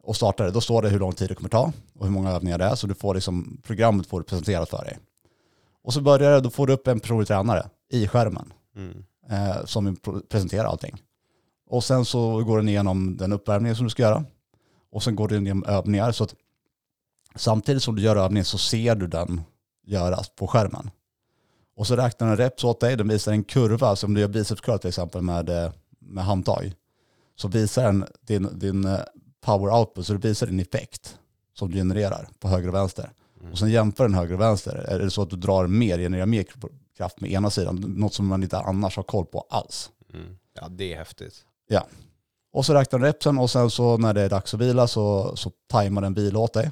och 0.03 0.17
startar 0.17 0.45
det. 0.45 0.51
Då 0.51 0.61
står 0.61 0.83
det 0.83 0.89
hur 0.89 0.99
lång 0.99 1.13
tid 1.13 1.29
det 1.29 1.35
kommer 1.35 1.49
ta 1.49 1.73
och 1.99 2.05
hur 2.07 2.13
många 2.13 2.31
övningar 2.31 2.59
det 2.59 2.65
är. 2.65 2.75
Så 2.75 2.87
du 2.87 2.95
får 2.95 3.15
liksom, 3.15 3.61
programmet 3.65 4.07
får 4.07 4.21
du 4.21 4.25
presenterat 4.25 4.71
för 4.71 4.85
dig. 4.85 4.99
Och 5.85 5.93
så 5.93 6.01
börjar 6.01 6.31
det, 6.33 6.41
då 6.41 6.51
får 6.51 6.67
du 6.67 6.73
upp 6.73 6.87
en 6.87 7.01
personlig 7.01 7.29
tränare 7.29 7.69
i 7.93 8.09
skärmen 8.09 8.53
Mm. 8.77 9.05
eh, 9.31 9.65
som 9.65 9.97
presenterar 10.29 10.65
allting. 10.65 11.03
Och 11.69 11.85
sen 11.85 12.05
så 12.05 12.45
går 12.45 12.57
den 12.57 12.69
igenom 12.69 13.17
den 13.17 13.33
uppvärmningen 13.33 13.77
som 13.77 13.85
du 13.87 13.91
ska 13.91 14.03
göra. 14.03 14.25
Och 14.97 15.03
sen 15.03 15.17
går 15.17 15.29
den 15.29 15.47
igenom 15.47 15.65
övningar. 15.65 16.13
Så 16.13 16.25
att 16.25 16.35
samtidigt 17.35 17.83
som 17.83 17.97
du 17.97 18.03
gör 18.03 18.17
övningen 18.17 18.45
så 18.45 18.59
ser 18.59 18.95
du 18.95 19.07
den 19.07 19.41
göras 19.87 20.29
på 20.29 20.47
skärmen. 20.47 20.91
Och 21.77 21.87
så 21.87 21.97
räknar 21.97 22.29
den 22.29 22.37
reps 22.37 22.65
åt 22.65 22.81
dig. 22.81 22.97
Den 22.97 23.09
visar 23.09 23.33
en 23.33 23.45
kurva 23.45 23.97
som 23.97 24.15
du 24.15 24.21
gör 24.21 24.29
biceps 24.29 24.61
curl 24.61 24.79
till 24.79 24.89
exempel 24.89 25.23
med, 25.23 25.49
eh, 25.49 25.73
med 25.99 26.25
handtag. 26.25 26.73
Så 27.35 27.49
visar 27.49 27.85
den 27.85 28.07
din, 28.21 28.59
din 28.59 28.85
eh, 28.85 29.01
power 29.41 29.79
output, 29.79 30.07
så 30.07 30.13
det 30.13 30.29
visar 30.29 30.47
din 30.47 30.61
effekt 30.61 31.19
som 31.55 31.71
du 31.71 31.79
genererar 31.79 32.29
på 32.39 32.49
höger 32.49 32.69
och 32.69 32.75
vänster. 32.75 33.11
Och 33.53 33.59
sen 33.59 33.71
jämför 33.71 34.05
den 34.05 34.15
höger 34.15 34.35
och 34.35 34.41
vänster. 34.41 34.75
Är 34.75 34.99
det 34.99 35.11
så 35.11 35.23
att 35.23 35.31
du 35.31 35.37
drar 35.37 35.67
mer, 35.67 35.99
genererar 35.99 36.27
mer 36.27 36.45
kraft 36.97 37.21
med 37.21 37.31
ena 37.31 37.51
sidan, 37.51 37.77
något 37.77 38.15
som 38.15 38.27
man 38.27 38.43
inte 38.43 38.59
annars 38.59 38.97
har 38.97 39.03
koll 39.03 39.27
på 39.27 39.47
alls. 39.51 39.91
Mm. 40.15 40.37
Ja, 40.61 40.69
det 40.69 40.93
är 40.93 40.97
häftigt. 40.97 41.45
Ja. 41.69 41.87
Och 42.57 42.67
så 42.67 42.75
räknar 42.75 42.99
den 42.99 43.07
repsen 43.07 43.39
och 43.39 43.51
sen 43.51 43.71
så 43.71 43.99
när 43.99 44.15
det 44.15 44.21
är 44.21 44.29
dags 44.29 44.55
att 44.55 44.61
vila 44.61 44.87
så, 44.87 45.37
så 45.37 45.53
tajmar 45.71 46.03
den 46.03 46.15
vila 46.15 46.39
åt 46.39 46.53
dig. 46.53 46.71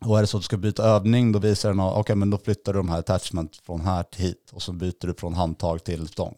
Och 0.00 0.18
är 0.18 0.20
det 0.20 0.26
så 0.26 0.36
att 0.36 0.42
du 0.42 0.44
ska 0.44 0.56
byta 0.56 0.84
övning 0.84 1.32
då 1.32 1.38
visar 1.38 1.68
den, 1.68 1.80
okej 1.80 2.16
men 2.16 2.30
då 2.30 2.38
flyttar 2.38 2.72
du 2.72 2.78
de 2.78 2.88
här 2.88 2.98
attachment 2.98 3.56
från 3.56 3.80
här 3.80 4.02
till 4.02 4.20
hit 4.20 4.50
och 4.52 4.62
så 4.62 4.72
byter 4.72 5.06
du 5.06 5.14
från 5.14 5.34
handtag 5.34 5.84
till 5.84 6.08
stång. 6.08 6.34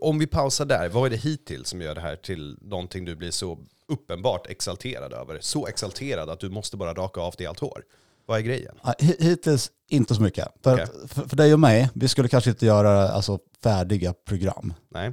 Om 0.00 0.18
vi 0.18 0.26
pausar 0.26 0.64
där, 0.64 0.88
vad 0.88 1.06
är 1.06 1.10
det 1.10 1.16
hittills 1.16 1.68
som 1.68 1.80
gör 1.80 1.94
det 1.94 2.00
här 2.00 2.16
till 2.16 2.58
någonting 2.60 3.04
du 3.04 3.16
blir 3.16 3.30
så 3.30 3.58
uppenbart 3.88 4.46
exalterad 4.46 5.12
över? 5.12 5.38
Så 5.40 5.66
exalterad 5.66 6.30
att 6.30 6.40
du 6.40 6.50
måste 6.50 6.76
bara 6.76 6.94
raka 6.94 7.20
av 7.20 7.34
dig 7.38 7.46
allt 7.46 7.60
hår. 7.60 7.82
Vad 8.26 8.38
är 8.38 8.42
grejen? 8.42 8.74
Hittills 8.98 9.70
inte 9.88 10.14
så 10.14 10.22
mycket. 10.22 10.48
För, 10.62 10.78
att, 10.78 10.90
för, 11.06 11.28
för 11.28 11.36
dig 11.36 11.52
och 11.52 11.60
mig, 11.60 11.90
vi 11.94 12.08
skulle 12.08 12.28
kanske 12.28 12.50
inte 12.50 12.66
göra 12.66 13.08
alltså, 13.08 13.38
färdiga 13.62 14.12
program. 14.12 14.74
Nej. 14.88 15.12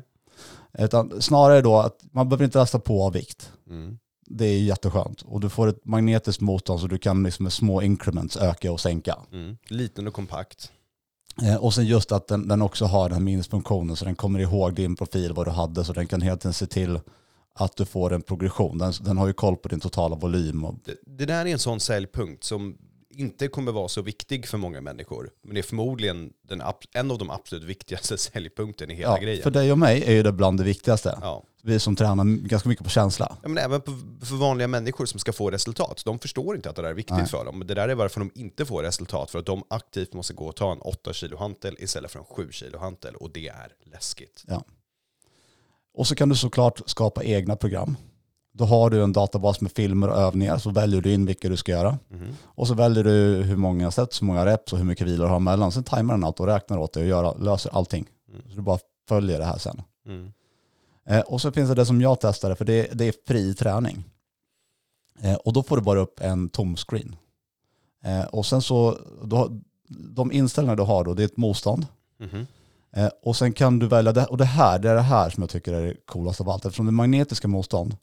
Utan 0.78 1.22
snarare 1.22 1.62
då 1.62 1.78
att 1.78 2.04
man 2.12 2.30
behöver 2.30 2.46
inte 2.46 2.58
lasta 2.58 2.80
på 2.80 3.04
av 3.04 3.14
vikt. 3.14 3.52
Mm. 3.70 3.98
Det 4.26 4.46
är 4.46 4.60
jätteskönt. 4.60 5.22
Och 5.22 5.40
du 5.40 5.50
får 5.50 5.68
ett 5.68 5.86
magnetiskt 5.86 6.42
motstånd 6.42 6.80
så 6.80 6.88
du 6.88 6.98
kan 6.98 7.24
liksom 7.24 7.44
med 7.44 7.54
små 7.54 7.82
increments 7.82 8.38
öka 8.38 8.72
och 8.72 8.80
sänka. 8.80 9.18
Mm. 9.32 9.58
Liten 9.68 10.08
och 10.08 10.14
kompakt. 10.14 10.72
Eh, 11.42 11.56
och 11.56 11.74
sen 11.74 11.86
just 11.86 12.12
att 12.12 12.28
den, 12.28 12.48
den 12.48 12.62
också 12.62 12.86
har 12.86 13.10
den 13.10 13.18
här 13.18 13.24
minnesfunktionen 13.24 13.96
så 13.96 14.06
den 14.06 14.16
kommer 14.16 14.40
ihåg 14.40 14.74
din 14.74 14.96
profil, 14.96 15.34
vad 15.34 15.48
du 15.48 15.52
hade, 15.52 15.84
så 15.84 15.94
den 15.94 16.08
kan 16.08 16.22
hela 16.22 16.38
tiden 16.38 16.54
se 16.54 16.66
till 16.66 17.00
att 17.54 17.76
du 17.78 17.86
får 17.86 18.14
en 18.14 18.22
progression. 18.22 18.78
Den, 18.78 18.94
den 19.02 19.18
har 19.18 19.28
ju 19.28 19.34
koll 19.34 19.56
på 19.56 19.68
din 19.68 19.80
totala 19.80 20.16
volym. 20.16 20.66
Och, 20.66 20.76
Det, 20.86 20.96
det 21.18 21.26
där 21.26 21.46
är 21.46 21.52
en 21.52 21.60
sån 21.60 21.80
säljpunkt 21.80 22.44
som 22.44 22.78
inte 23.20 23.48
kommer 23.48 23.72
vara 23.72 23.88
så 23.88 24.02
viktig 24.02 24.48
för 24.48 24.58
många 24.58 24.82
människor. 24.82 25.30
Men 25.42 25.54
det 25.54 25.62
är 25.62 25.64
förmodligen 25.64 26.34
den, 26.42 26.64
en 26.94 27.12
av 27.12 27.18
de 27.18 27.30
absolut 27.30 27.64
viktigaste 27.64 28.18
säljpunkten 28.18 28.92
i 28.92 28.94
hela 28.94 29.12
ja, 29.12 29.22
grejen. 29.22 29.44
för 29.44 29.52
dig 29.52 29.72
och 29.72 29.78
mig 29.80 30.04
är 30.04 30.12
ju 30.12 30.24
det 30.24 30.32
bland 30.32 30.60
det 30.60 30.64
viktigaste. 30.64 31.20
Ja. 31.22 31.44
Vi 31.64 31.80
som 31.80 31.96
tränar 31.96 32.26
ganska 32.48 32.70
mycket 32.70 32.84
på 32.84 32.90
känsla. 32.90 33.38
Ja, 33.42 33.50
men 33.50 33.64
även 33.64 33.82
för 34.22 34.36
vanliga 34.36 34.68
människor 34.68 35.06
som 35.06 35.20
ska 35.20 35.34
få 35.34 35.52
resultat. 35.52 36.02
De 36.06 36.20
förstår 36.20 36.56
inte 36.56 36.70
att 36.70 36.76
det 36.76 36.82
där 36.82 36.90
är 36.90 36.94
viktigt 36.94 37.18
Nej. 37.18 37.28
för 37.28 37.46
dem. 37.46 37.64
Det 37.68 37.74
där 37.74 37.90
är 37.90 37.96
varför 37.96 38.20
de 38.20 38.32
inte 38.36 38.66
får 38.66 38.84
resultat. 38.84 39.32
För 39.32 39.40
att 39.40 39.46
de 39.46 39.64
aktivt 39.68 40.14
måste 40.14 40.34
gå 40.34 40.46
och 40.46 40.56
ta 40.56 40.72
en 40.72 40.82
8 40.82 41.14
kilo 41.14 41.38
hantel 41.38 41.76
istället 41.80 42.12
för 42.12 42.20
en 42.20 42.26
7 42.26 42.52
kilo 42.52 42.78
hantel. 42.78 43.16
Och 43.16 43.32
det 43.32 43.48
är 43.48 43.74
läskigt. 43.92 44.46
Och 45.94 46.08
så 46.08 46.16
kan 46.16 46.30
du 46.30 46.36
såklart 46.36 46.82
skapa 46.86 47.24
egna 47.24 47.56
program. 47.56 47.98
Då 48.60 48.66
har 48.66 48.90
du 48.90 49.04
en 49.04 49.14
databas 49.14 49.62
med 49.62 49.72
filmer 49.72 50.08
och 50.08 50.18
övningar, 50.18 50.58
så 50.58 50.70
väljer 50.70 51.02
du 51.02 51.14
in 51.14 51.26
vilka 51.26 51.50
du 51.50 51.58
ska 51.58 51.72
göra. 51.72 52.00
Mhm. 52.10 52.36
Och 52.44 52.68
så 52.68 52.74
väljer 52.74 53.04
du 53.04 53.44
hur 53.44 53.56
många 53.56 53.92
sets, 53.92 54.22
hur 54.22 54.28
många 54.28 54.46
reps 54.46 54.74
och 54.74 54.80
hur 54.80 54.86
mycket 54.86 55.08
vilor 55.08 55.26
du 55.26 55.32
har 55.32 55.40
mellan. 55.40 55.72
Sen 55.72 55.84
tajmar 55.84 56.14
den 56.14 56.24
allt 56.24 56.40
och 56.40 56.48
räknar 56.48 56.78
åt 56.78 56.94
dig 56.94 57.04
och 57.04 57.10
gör, 57.10 57.40
löser 57.40 57.76
allting. 57.76 58.06
Så 58.50 58.56
du 58.56 58.62
bara 58.62 58.80
följer 59.08 59.40
det 59.40 59.46
här 59.46 59.58
sen. 59.58 59.82
Mm. 60.06 60.32
Eh, 61.10 61.20
och 61.20 61.42
så 61.42 61.52
finns 61.52 61.70
det 61.70 61.76
det 61.76 61.86
som 61.86 62.02
jag 62.02 62.20
testade, 62.20 62.56
för 62.56 62.66
det, 62.66 62.90
det 62.94 63.06
är 63.06 63.14
fri 63.28 63.54
träning. 63.54 64.04
Eh, 65.22 65.36
och 65.36 65.54
då 65.54 65.64
får 65.64 65.78
du 65.78 65.84
bara 65.84 66.00
upp 66.00 66.20
en 66.20 66.50
tom 66.50 66.76
screen. 66.76 67.16
Eh, 68.04 68.26
och 68.26 68.46
sen 68.46 68.62
så, 68.62 68.98
då, 69.24 69.50
de 69.90 70.32
inställningar 70.32 70.76
du 70.76 70.84
har 70.84 71.04
då, 71.04 71.14
det 71.14 71.24
är 71.24 71.26
ett 71.26 71.38
motstånd. 71.38 71.88
Mhm. 72.20 72.48
Eh, 72.96 73.10
och 73.24 73.36
sen 73.36 73.54
kan 73.54 73.80
du 73.80 73.88
välja, 73.88 74.12
det, 74.12 74.26
och 74.26 74.38
det 74.38 74.46
här, 74.46 74.80
det 74.80 74.90
är 74.90 74.96
det 74.96 75.02
här 75.02 75.30
som 75.30 75.44
jag 75.44 75.50
tycker 75.50 75.74
är 75.74 75.88
det 75.88 75.96
coolaste 76.06 76.44
av 76.44 76.50
allt. 76.50 76.66
Eftersom 76.66 76.86
det 76.86 76.90
är 76.90 76.92
magnetiska 76.92 77.48
motstånd 77.48 77.98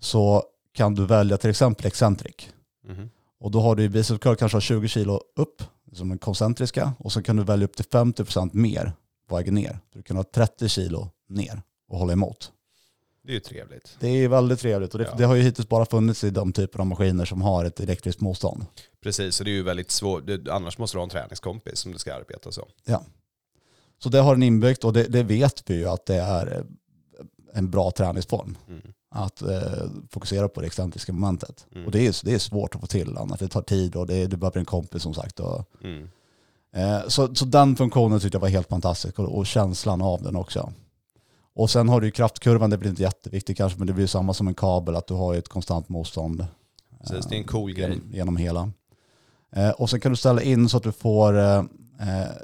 så 0.00 0.44
kan 0.72 0.94
du 0.94 1.06
välja 1.06 1.36
till 1.36 1.50
exempel 1.50 1.86
eccentric. 1.86 2.34
Mhm. 2.88 3.10
Och 3.40 3.50
då 3.50 3.60
har 3.60 3.76
du 3.76 3.82
i 3.82 3.88
biceps 3.88 4.20
curl 4.20 4.34
kanske 4.36 4.56
har 4.56 4.60
20 4.60 4.88
kilo 4.88 5.20
upp, 5.36 5.62
som 5.92 6.08
den 6.08 6.18
koncentriska. 6.18 6.92
Och 6.98 7.12
så 7.12 7.22
kan 7.22 7.36
du 7.36 7.42
välja 7.44 7.64
upp 7.64 7.76
till 7.76 7.84
50% 7.84 8.50
mer 8.52 8.92
på 9.28 9.36
vägen 9.36 9.54
ner. 9.54 9.78
Du 9.92 10.02
kan 10.02 10.16
ha 10.16 10.24
30 10.24 10.68
kilo 10.68 11.08
ner 11.28 11.62
och 11.88 11.98
hålla 11.98 12.12
emot. 12.12 12.52
Det 13.24 13.30
är 13.32 13.34
ju 13.34 13.40
trevligt. 13.40 13.96
Det 14.00 14.08
är 14.08 14.28
väldigt 14.28 14.60
trevligt 14.60 14.92
och 14.92 14.98
det, 14.98 15.04
Ja. 15.04 15.14
det 15.18 15.24
har 15.24 15.34
ju 15.34 15.42
hittills 15.42 15.68
bara 15.68 15.86
funnits 15.86 16.24
i 16.24 16.30
de 16.30 16.52
typer 16.52 16.78
av 16.80 16.86
maskiner 16.86 17.24
som 17.24 17.42
har 17.42 17.64
ett 17.64 17.80
elektriskt 17.80 18.20
motstånd. 18.20 18.66
Precis, 19.02 19.40
och 19.40 19.44
det 19.44 19.50
är 19.50 19.52
ju 19.52 19.62
väldigt 19.62 19.90
svårt. 19.90 20.22
Annars 20.50 20.78
måste 20.78 20.96
du 20.96 20.98
ha 20.98 21.04
en 21.04 21.10
träningskompis 21.10 21.78
som 21.78 21.92
du 21.92 21.98
ska 21.98 22.14
arbeta 22.14 22.52
så. 22.52 22.68
Så 24.02 24.08
det 24.08 24.18
har 24.18 24.34
den 24.34 24.42
inbyggt 24.42 24.84
och 24.84 24.92
det, 24.92 25.04
det 25.04 25.22
vet 25.22 25.70
vi 25.70 25.74
ju 25.74 25.86
att 25.88 26.06
det 26.06 26.14
är 26.16 26.64
en 27.54 27.70
bra 27.70 27.90
träningsform. 27.90 28.56
Mm. 28.68 28.80
Att 29.10 29.42
eh, 29.42 29.62
fokusera 30.10 30.48
på 30.48 30.60
det 30.60 30.66
excentriska 30.66 31.12
momentet. 31.12 31.66
Mm. 31.74 31.86
Och 31.86 31.92
det 31.92 32.06
är, 32.06 32.24
det 32.24 32.34
är 32.34 32.38
svårt 32.38 32.74
att 32.74 32.80
få 32.80 32.86
till 32.86 33.16
annars. 33.18 33.38
Det 33.38 33.48
tar 33.48 33.62
tid 33.62 33.96
och 33.96 34.06
det, 34.06 34.26
du 34.26 34.36
behöver 34.36 34.58
en 34.58 34.64
kompis 34.64 35.02
som 35.02 35.14
sagt. 35.14 35.40
Och, 35.40 35.64
Mm. 35.84 36.08
Eh, 36.72 37.08
så, 37.08 37.34
så 37.34 37.44
den 37.44 37.76
funktionen 37.76 38.20
tyckte 38.20 38.36
jag 38.36 38.40
var 38.40 38.48
helt 38.48 38.68
fantastisk 38.68 39.18
och, 39.18 39.38
och 39.38 39.46
känslan 39.46 40.02
av 40.02 40.22
den 40.22 40.36
också. 40.36 40.72
Och 41.54 41.70
sen 41.70 41.88
har 41.88 42.00
du 42.00 42.10
kraftkurvan, 42.10 42.70
det 42.70 42.78
blir 42.78 42.90
inte 42.90 43.02
jätteviktigt 43.02 43.56
kanske, 43.56 43.78
men 43.78 43.86
det 43.86 43.92
blir 43.92 44.06
samma 44.06 44.34
som 44.34 44.48
en 44.48 44.54
kabel, 44.54 44.96
att 44.96 45.06
du 45.06 45.14
har 45.14 45.34
ett 45.34 45.48
konstant 45.48 45.88
motstånd. 45.88 46.46
Precis, 47.00 47.26
det 47.26 47.34
är 47.34 47.38
en 47.38 47.44
cool 47.44 47.70
eh, 47.70 47.76
grej. 47.76 47.90
Genom, 47.90 48.10
genom 48.12 48.36
hela. 48.36 48.70
Eh, 49.52 49.70
och 49.70 49.90
sen 49.90 50.00
kan 50.00 50.12
du 50.12 50.16
ställa 50.16 50.42
in 50.42 50.68
så 50.68 50.76
att 50.76 50.82
du 50.82 50.92
får 50.92 51.38
eh, 51.38 51.62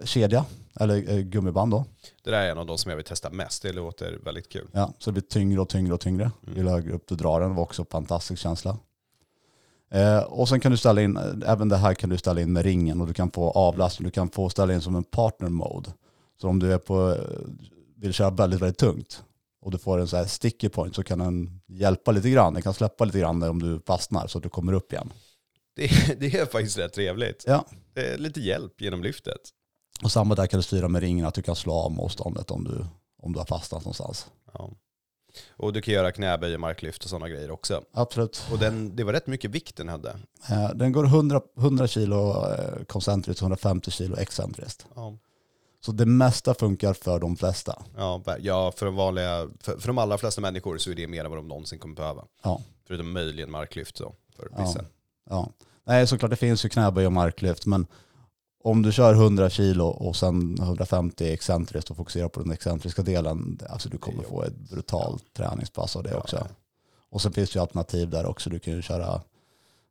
kedja, 0.04 0.44
eller 0.80 1.10
eh, 1.10 1.18
gummiband 1.18 1.70
då. 1.70 1.84
Det 2.24 2.30
där 2.30 2.40
är 2.40 2.50
en 2.50 2.58
av 2.58 2.66
de 2.66 2.78
som 2.78 2.90
jag 2.90 2.96
vill 2.96 3.04
testa 3.04 3.30
mest. 3.30 3.62
Det 3.62 3.72
låter 3.72 4.18
väldigt 4.24 4.48
kul. 4.48 4.68
Ja, 4.72 4.92
så 4.98 5.10
det 5.10 5.12
blir 5.12 5.22
tyngre 5.22 5.60
och 5.60 5.68
tyngre 5.68 5.94
och 5.94 6.00
tyngre. 6.00 6.30
Mm. 6.46 6.58
Ju 6.58 6.68
högre 6.68 6.92
upp 6.92 7.04
du 7.08 7.14
drar 7.14 7.40
den, 7.40 7.48
det 7.48 7.56
var 7.56 7.62
också 7.62 7.82
en 7.82 7.86
fantastisk 7.86 8.42
känsla. 8.42 8.78
Eh, 9.90 10.18
och 10.18 10.48
sen 10.48 10.60
kan 10.60 10.72
du 10.72 10.78
ställa 10.78 11.02
in, 11.02 11.16
eh, 11.16 11.50
även 11.50 11.68
det 11.68 11.76
här 11.76 11.94
kan 11.94 12.10
du 12.10 12.18
ställa 12.18 12.40
in 12.40 12.52
med 12.52 12.64
ringen 12.64 13.00
och 13.00 13.06
du 13.06 13.14
kan 13.14 13.30
få 13.30 13.50
avlastning, 13.50 14.04
du 14.04 14.10
kan 14.10 14.30
få 14.30 14.48
ställa 14.48 14.74
in 14.74 14.80
som 14.80 14.96
en 14.96 15.04
partner 15.04 15.48
mode. 15.48 15.90
Så 16.40 16.48
om 16.48 16.58
du 16.58 16.72
är 16.72 16.78
på, 16.78 17.12
eh, 17.12 17.18
vill 17.96 18.12
köra 18.12 18.30
väldigt, 18.30 18.60
väldigt 18.60 18.78
tungt 18.78 19.22
och 19.60 19.70
du 19.70 19.78
får 19.78 19.98
en 19.98 20.08
så 20.08 20.16
här 20.16 20.24
sticky 20.24 20.68
point 20.68 20.94
så 20.94 21.02
kan 21.02 21.18
den 21.18 21.60
hjälpa 21.66 22.12
lite 22.12 22.30
grann. 22.30 22.52
Den 22.52 22.62
kan 22.62 22.74
släppa 22.74 23.04
lite 23.04 23.18
grann 23.18 23.42
om 23.42 23.62
du 23.62 23.80
fastnar 23.86 24.26
så 24.26 24.38
att 24.38 24.44
du 24.44 24.50
kommer 24.50 24.72
upp 24.72 24.92
igen. 24.92 25.12
Det, 25.76 26.16
det 26.20 26.34
är 26.34 26.46
faktiskt 26.46 26.78
rätt 26.78 26.92
trevligt. 26.92 27.44
Ja, 27.46 27.64
lite 28.16 28.40
hjälp 28.40 28.80
genom 28.80 29.02
lyftet. 29.02 29.40
Och 30.02 30.12
samma 30.12 30.34
där 30.34 30.46
kan 30.46 30.58
du 30.58 30.62
styra 30.62 30.88
med 30.88 31.00
ringen 31.02 31.26
att 31.26 31.34
du 31.34 31.42
kan 31.42 31.56
slå 31.56 31.72
av 31.72 31.92
motståndet 31.92 32.50
om 32.50 32.64
du, 32.64 32.84
om 33.22 33.32
du 33.32 33.38
har 33.38 33.46
fastnat 33.46 33.80
någonstans. 33.84 34.26
Ja. 34.52 34.70
Och 35.50 35.72
du 35.72 35.82
kan 35.82 35.94
göra 35.94 36.12
knäböj, 36.12 36.58
marklyft 36.58 37.04
och 37.04 37.10
sådana 37.10 37.28
grejer 37.28 37.50
också. 37.50 37.82
Absolut. 37.92 38.42
Och 38.52 38.58
den, 38.58 38.96
det 38.96 39.04
var 39.04 39.12
rätt 39.12 39.26
mycket 39.26 39.50
vikt 39.50 39.76
den 39.76 39.88
hade. 39.88 40.16
Eh, 40.50 40.70
Den 40.74 40.92
går 40.92 41.04
100, 41.04 41.40
100 41.58 41.86
kilo 41.86 42.44
eh, 42.52 42.84
koncentriskt, 42.84 43.42
150 43.42 43.90
kilo 43.90 44.16
excentriskt. 44.16 44.86
Ja. 44.94 45.16
Så 45.80 45.92
det 45.92 46.06
mesta 46.06 46.54
funkar 46.54 46.92
för 46.92 47.18
de 47.18 47.36
flesta. 47.36 47.82
Ja, 47.96 48.22
ja 48.40 48.72
för, 48.76 48.86
de 48.86 48.94
vanliga, 48.96 49.48
för, 49.60 49.78
för 49.78 49.86
de 49.86 49.98
allra 49.98 50.18
flesta 50.18 50.40
människor 50.40 50.78
så 50.78 50.90
är 50.90 50.94
det 50.94 51.06
mer 51.06 51.24
än 51.24 51.30
vad 51.30 51.38
de 51.38 51.48
någonsin 51.48 51.78
kommer 51.78 51.94
behöva. 51.96 52.24
Ja. 52.42 52.60
Förutom 52.86 53.12
möjligen 53.12 53.50
marklyft 53.50 53.98
då, 53.98 54.14
för 54.36 54.48
Ja. 54.56 54.62
vissa. 54.66 54.84
Ja. 55.30 55.48
Nej, 55.84 56.06
såklart 56.06 56.30
det 56.30 56.36
finns 56.36 56.64
ju 56.64 56.68
knäböj 56.68 57.06
och 57.06 57.12
marklyft, 57.12 57.66
men 57.66 57.86
om 58.66 58.82
du 58.82 58.92
kör 58.92 59.14
100 59.14 59.50
kilo 59.50 59.86
och 59.86 60.16
sen 60.16 60.58
150 60.60 61.32
excentriskt 61.32 61.90
och 61.90 61.96
fokuserar 61.96 62.28
på 62.28 62.40
den 62.40 62.52
excentriska 62.52 63.02
delen, 63.02 63.58
alltså 63.70 63.88
du 63.88 63.98
kommer 63.98 64.22
få 64.22 64.42
ett 64.42 64.56
brutalt 64.56 65.24
träningspass 65.36 65.96
av 65.96 66.02
det 66.02 66.16
också. 66.16 66.48
Och 67.10 67.22
sen 67.22 67.32
finns 67.32 67.50
det 67.50 67.56
ju 67.56 67.60
alternativ 67.60 68.10
där 68.10 68.26
också. 68.26 68.50
Du 68.50 68.58
kan 68.58 68.74
ju 68.74 68.82
köra 68.82 69.20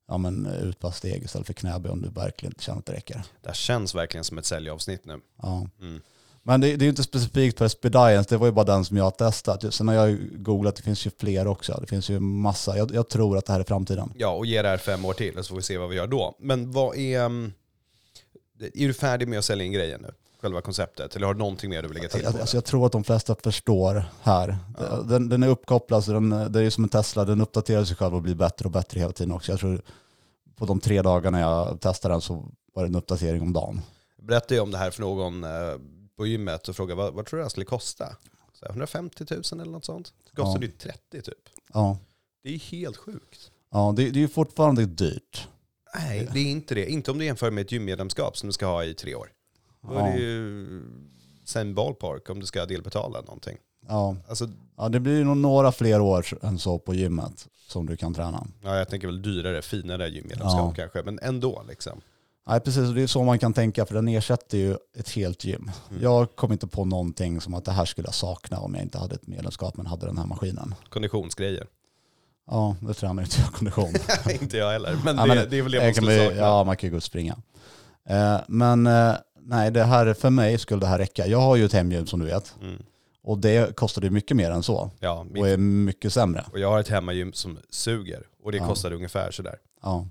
ja, 0.08 0.18
men, 0.18 0.46
utpasssteg 0.46 1.24
istället 1.24 1.48
för 1.48 1.54
knäböj 1.54 1.92
om 1.92 2.02
du 2.02 2.10
verkligen 2.10 2.52
inte 2.52 2.64
känner 2.64 2.80
att 2.80 2.86
det 2.86 2.94
räcker. 2.94 3.24
Det 3.42 3.56
känns 3.56 3.96
verkligen 3.96 4.24
som 4.24 4.38
ett 4.38 4.46
säljavsnitt 4.46 5.06
nu. 5.06 5.20
Ja. 5.42 5.68
Mm. 5.82 6.02
Men 6.44 6.62
det, 6.62 6.68
det 6.68 6.84
är 6.84 6.86
ju 6.86 6.90
inte 6.90 7.04
specifikt 7.04 7.58
för 7.58 7.68
Spedience, 7.68 8.30
det 8.30 8.38
var 8.38 8.48
ju 8.48 8.54
bara 8.54 8.66
den 8.66 8.86
som 8.86 8.98
jag 8.98 9.04
har 9.04 9.12
testat. 9.12 9.74
Sen 9.74 9.88
har 9.88 9.96
jag 9.96 10.18
googlat, 10.44 10.76
det 10.76 10.82
finns 10.82 11.08
ju 11.08 11.12
fler 11.20 11.48
också. 11.48 11.78
Det 11.82 11.88
finns 11.88 12.10
ju 12.10 12.20
massa. 12.20 12.78
Jag, 12.78 12.96
jag 12.96 13.10
tror 13.10 13.38
att 13.38 13.46
det 13.46 13.54
här 13.54 13.60
är 13.60 13.64
framtiden. 13.64 14.14
Ja, 14.16 14.30
och 14.30 14.46
ge 14.46 14.62
det 14.62 14.68
här 14.68 14.78
fem 14.78 15.06
år 15.06 15.14
till 15.14 15.36
så 15.36 15.44
får 15.44 15.56
vi 15.56 15.62
se 15.62 15.78
vad 15.78 15.90
vi 15.90 15.96
gör 15.96 16.08
då. 16.08 16.36
Men 16.40 16.72
vad 16.72 16.98
är... 16.98 17.52
Är 18.60 18.88
du 18.88 18.94
färdig 18.94 19.28
med 19.28 19.40
att 19.40 19.46
sälja 19.46 19.66
in 19.66 19.72
grejen 19.72 20.02
nu? 20.02 20.12
Själva 20.42 20.62
konceptet? 20.62 21.16
Eller 21.16 21.28
har 21.28 21.34
du 21.34 21.38
någonting 21.38 21.70
mer 21.70 21.82
du 21.82 21.88
vill 21.88 21.98
lägga 21.98 22.10
till? 22.10 22.26
Alltså 22.28 22.58
jag 22.58 22.66
tror 22.66 22.86
att 22.86 22.92
de 22.92 23.04
flesta 23.04 23.36
förstår 23.44 24.04
här. 24.22 24.58
Ja. 24.80 25.02
Den, 25.02 25.30
den 25.30 25.44
är 25.44 25.48
uppkopplad, 25.48 26.04
så 26.04 26.12
den, 26.14 26.30
det 26.30 26.62
är 26.62 26.70
som 26.70 26.84
en 26.84 26.90
Tesla, 26.90 27.26
den 27.26 27.42
uppdaterar 27.42 27.84
sig 27.86 27.96
själv 27.96 28.16
och 28.16 28.22
blir 28.22 28.36
bättre 28.36 28.66
och 28.66 28.72
bättre 28.72 29.00
hela 29.00 29.12
tiden 29.12 29.32
också. 29.34 29.52
Jag 29.52 29.60
tror 29.60 29.82
på 30.56 30.66
de 30.66 30.80
tre 30.80 31.02
dagarna 31.02 31.40
jag 31.40 31.82
testade 31.82 32.14
den 32.14 32.22
så 32.22 32.52
var 32.74 32.84
det 32.84 32.88
en 32.90 32.96
uppdatering 32.96 33.42
om 33.42 33.54
dagen. 33.54 33.82
Jag 34.18 34.26
berättade 34.26 34.56
ju 34.56 34.62
om 34.62 34.72
det 34.72 34.78
här 34.78 34.92
för 34.92 35.02
någon 35.02 35.44
eh, 35.44 35.50
på 36.18 36.28
gymmet 36.28 36.68
och 36.68 36.76
frågade 36.76 36.98
vad, 37.02 37.14
vad 37.14 37.26
tror 37.26 37.38
du 37.38 37.42
det 37.42 37.46
här 37.46 37.50
skulle 37.50 37.66
kosta? 37.66 38.06
Så 38.54 38.66
här, 38.66 38.70
150 38.70 39.26
000 39.30 39.42
eller 39.52 39.72
något 39.72 39.86
sånt. 39.86 40.14
Det 40.30 40.36
kostar 40.42 40.62
Ja. 40.62 40.66
ju 40.68 40.72
30 40.72 41.22
typ. 41.22 41.34
Ja, 41.74 41.98
Det 42.44 42.50
är 42.54 42.60
helt 42.60 42.98
sjukt. 42.98 43.52
ja 43.72 43.94
det, 43.98 44.10
det 44.10 44.20
är 44.20 44.22
ju 44.22 44.28
fortfarande 44.28 44.86
dyrt. 44.86 45.48
Nej, 46.00 46.30
det 46.34 46.40
är 46.40 46.52
inte 46.52 46.76
det. 46.76 46.92
Inte 46.92 47.12
om 47.12 47.18
du 47.18 47.26
jämför 47.26 47.52
med 47.52 47.62
ett 47.62 47.72
gymmedlemskap 47.72 48.38
som 48.38 48.48
du 48.50 48.54
ska 48.54 48.66
ha 48.66 48.84
i 48.84 48.94
tre 48.94 49.16
år. 49.16 49.28
Då 49.88 49.94
är 49.94 50.08
Ja. 50.08 50.14
det 50.14 50.20
ju 50.22 50.68
sen 51.46 51.76
ballpark 51.76 52.30
om 52.30 52.40
du 52.40 52.46
ska 52.46 52.66
delbetala 52.66 53.22
någonting. 53.22 53.58
Ja. 53.88 54.16
Alltså, 54.28 54.50
ja, 54.78 54.90
det 54.90 55.00
blir 55.00 55.24
nog 55.24 55.38
några 55.38 55.72
fler 55.72 56.02
år 56.02 56.26
än 56.42 56.60
så 56.60 56.80
på 56.80 56.94
gymmet 56.96 57.48
som 57.68 57.86
du 57.86 57.98
kan 57.98 58.14
träna. 58.14 58.48
ja, 58.64 58.78
jag 58.78 58.90
tänker 58.90 59.08
väl 59.08 59.22
dyrare, 59.22 59.62
finare 59.62 60.08
gymmedlemskap 60.10 60.60
Ja. 60.60 60.74
kanske, 60.76 61.04
men 61.04 61.20
ändå 61.22 61.64
liksom. 61.70 62.02
Nej 62.48 62.60
precis, 62.60 62.88
och 62.90 62.96
det 62.96 63.02
är 63.02 63.08
så 63.08 63.24
man 63.24 63.40
kan 63.40 63.54
tänka 63.54 63.86
för 63.86 63.96
den 63.96 64.08
ersätter 64.08 64.58
ju 64.58 64.78
ett 64.98 65.10
helt 65.10 65.46
gym. 65.46 65.72
Mm. 65.90 66.02
Jag 66.04 66.36
kom 66.36 66.52
inte 66.52 66.68
på 66.68 66.86
någonting 66.86 67.42
som 67.42 67.54
att 67.54 67.66
det 67.66 67.72
här 67.72 67.86
skulle 67.86 68.08
jag 68.08 68.14
sakna 68.16 68.60
om 68.60 68.74
jag 68.76 68.84
inte 68.84 68.98
hade 68.98 69.16
ett 69.16 69.28
medlemskap 69.28 69.78
men 69.78 69.86
hade 69.86 70.06
den 70.06 70.18
här 70.18 70.26
maskinen. 70.26 70.76
Konditionsgrejer. 70.90 71.68
Ja, 72.48 72.76
det 72.80 72.94
tränar 72.94 73.24
inte 73.24 73.36
jag 73.42 73.52
kondition. 73.54 73.94
inte 74.42 74.58
jag 74.58 74.72
heller, 74.72 74.98
men, 75.06 75.16
Ja, 75.18 75.22
det, 75.26 75.28
men 75.36 75.50
det 75.50 75.58
är 75.58 75.62
väl 75.62 75.72
det 75.72 75.78
jag 75.78 75.86
man 75.86 75.94
skulle 75.94 76.26
sakna. 76.26 76.42
Ja, 76.42 76.64
man 76.64 76.78
kan 76.78 76.88
ju 76.88 76.92
gå 76.92 76.98
och 76.98 77.04
springa. 77.04 77.38
Eh, 78.10 78.38
men 78.48 78.88
eh, 78.88 79.14
nej, 79.42 79.72
det 79.72 79.84
här, 79.84 80.14
för 80.14 80.30
mig 80.30 80.58
skulle 80.58 80.80
det 80.80 80.88
här 80.88 80.98
räcka. 80.98 81.28
Jag 81.28 81.40
har 81.42 81.56
ju 81.56 81.66
ett 81.66 81.74
hemgym 81.74 82.08
som 82.08 82.20
du 82.20 82.26
vet. 82.26 82.56
Mm. 82.62 82.84
Och 83.24 83.38
det 83.38 83.76
kostade 83.76 84.10
mycket 84.10 84.38
mer 84.38 84.52
än 84.52 84.64
så. 84.64 84.92
Ja, 85.00 85.24
min, 85.30 85.44
Och 85.44 85.50
är 85.50 85.58
mycket 85.58 86.14
sämre. 86.14 86.46
och 86.52 86.60
jag 86.60 86.70
har 86.72 86.80
ett 86.80 86.88
hemmagym 86.90 87.34
som 87.34 87.58
suger 87.70 88.24
och 88.44 88.52
det 88.52 88.58
Ja. 88.58 88.68
kostar 88.68 88.94
ungefär 88.94 89.32
sådär. 89.32 89.56
Ja. 89.82 90.08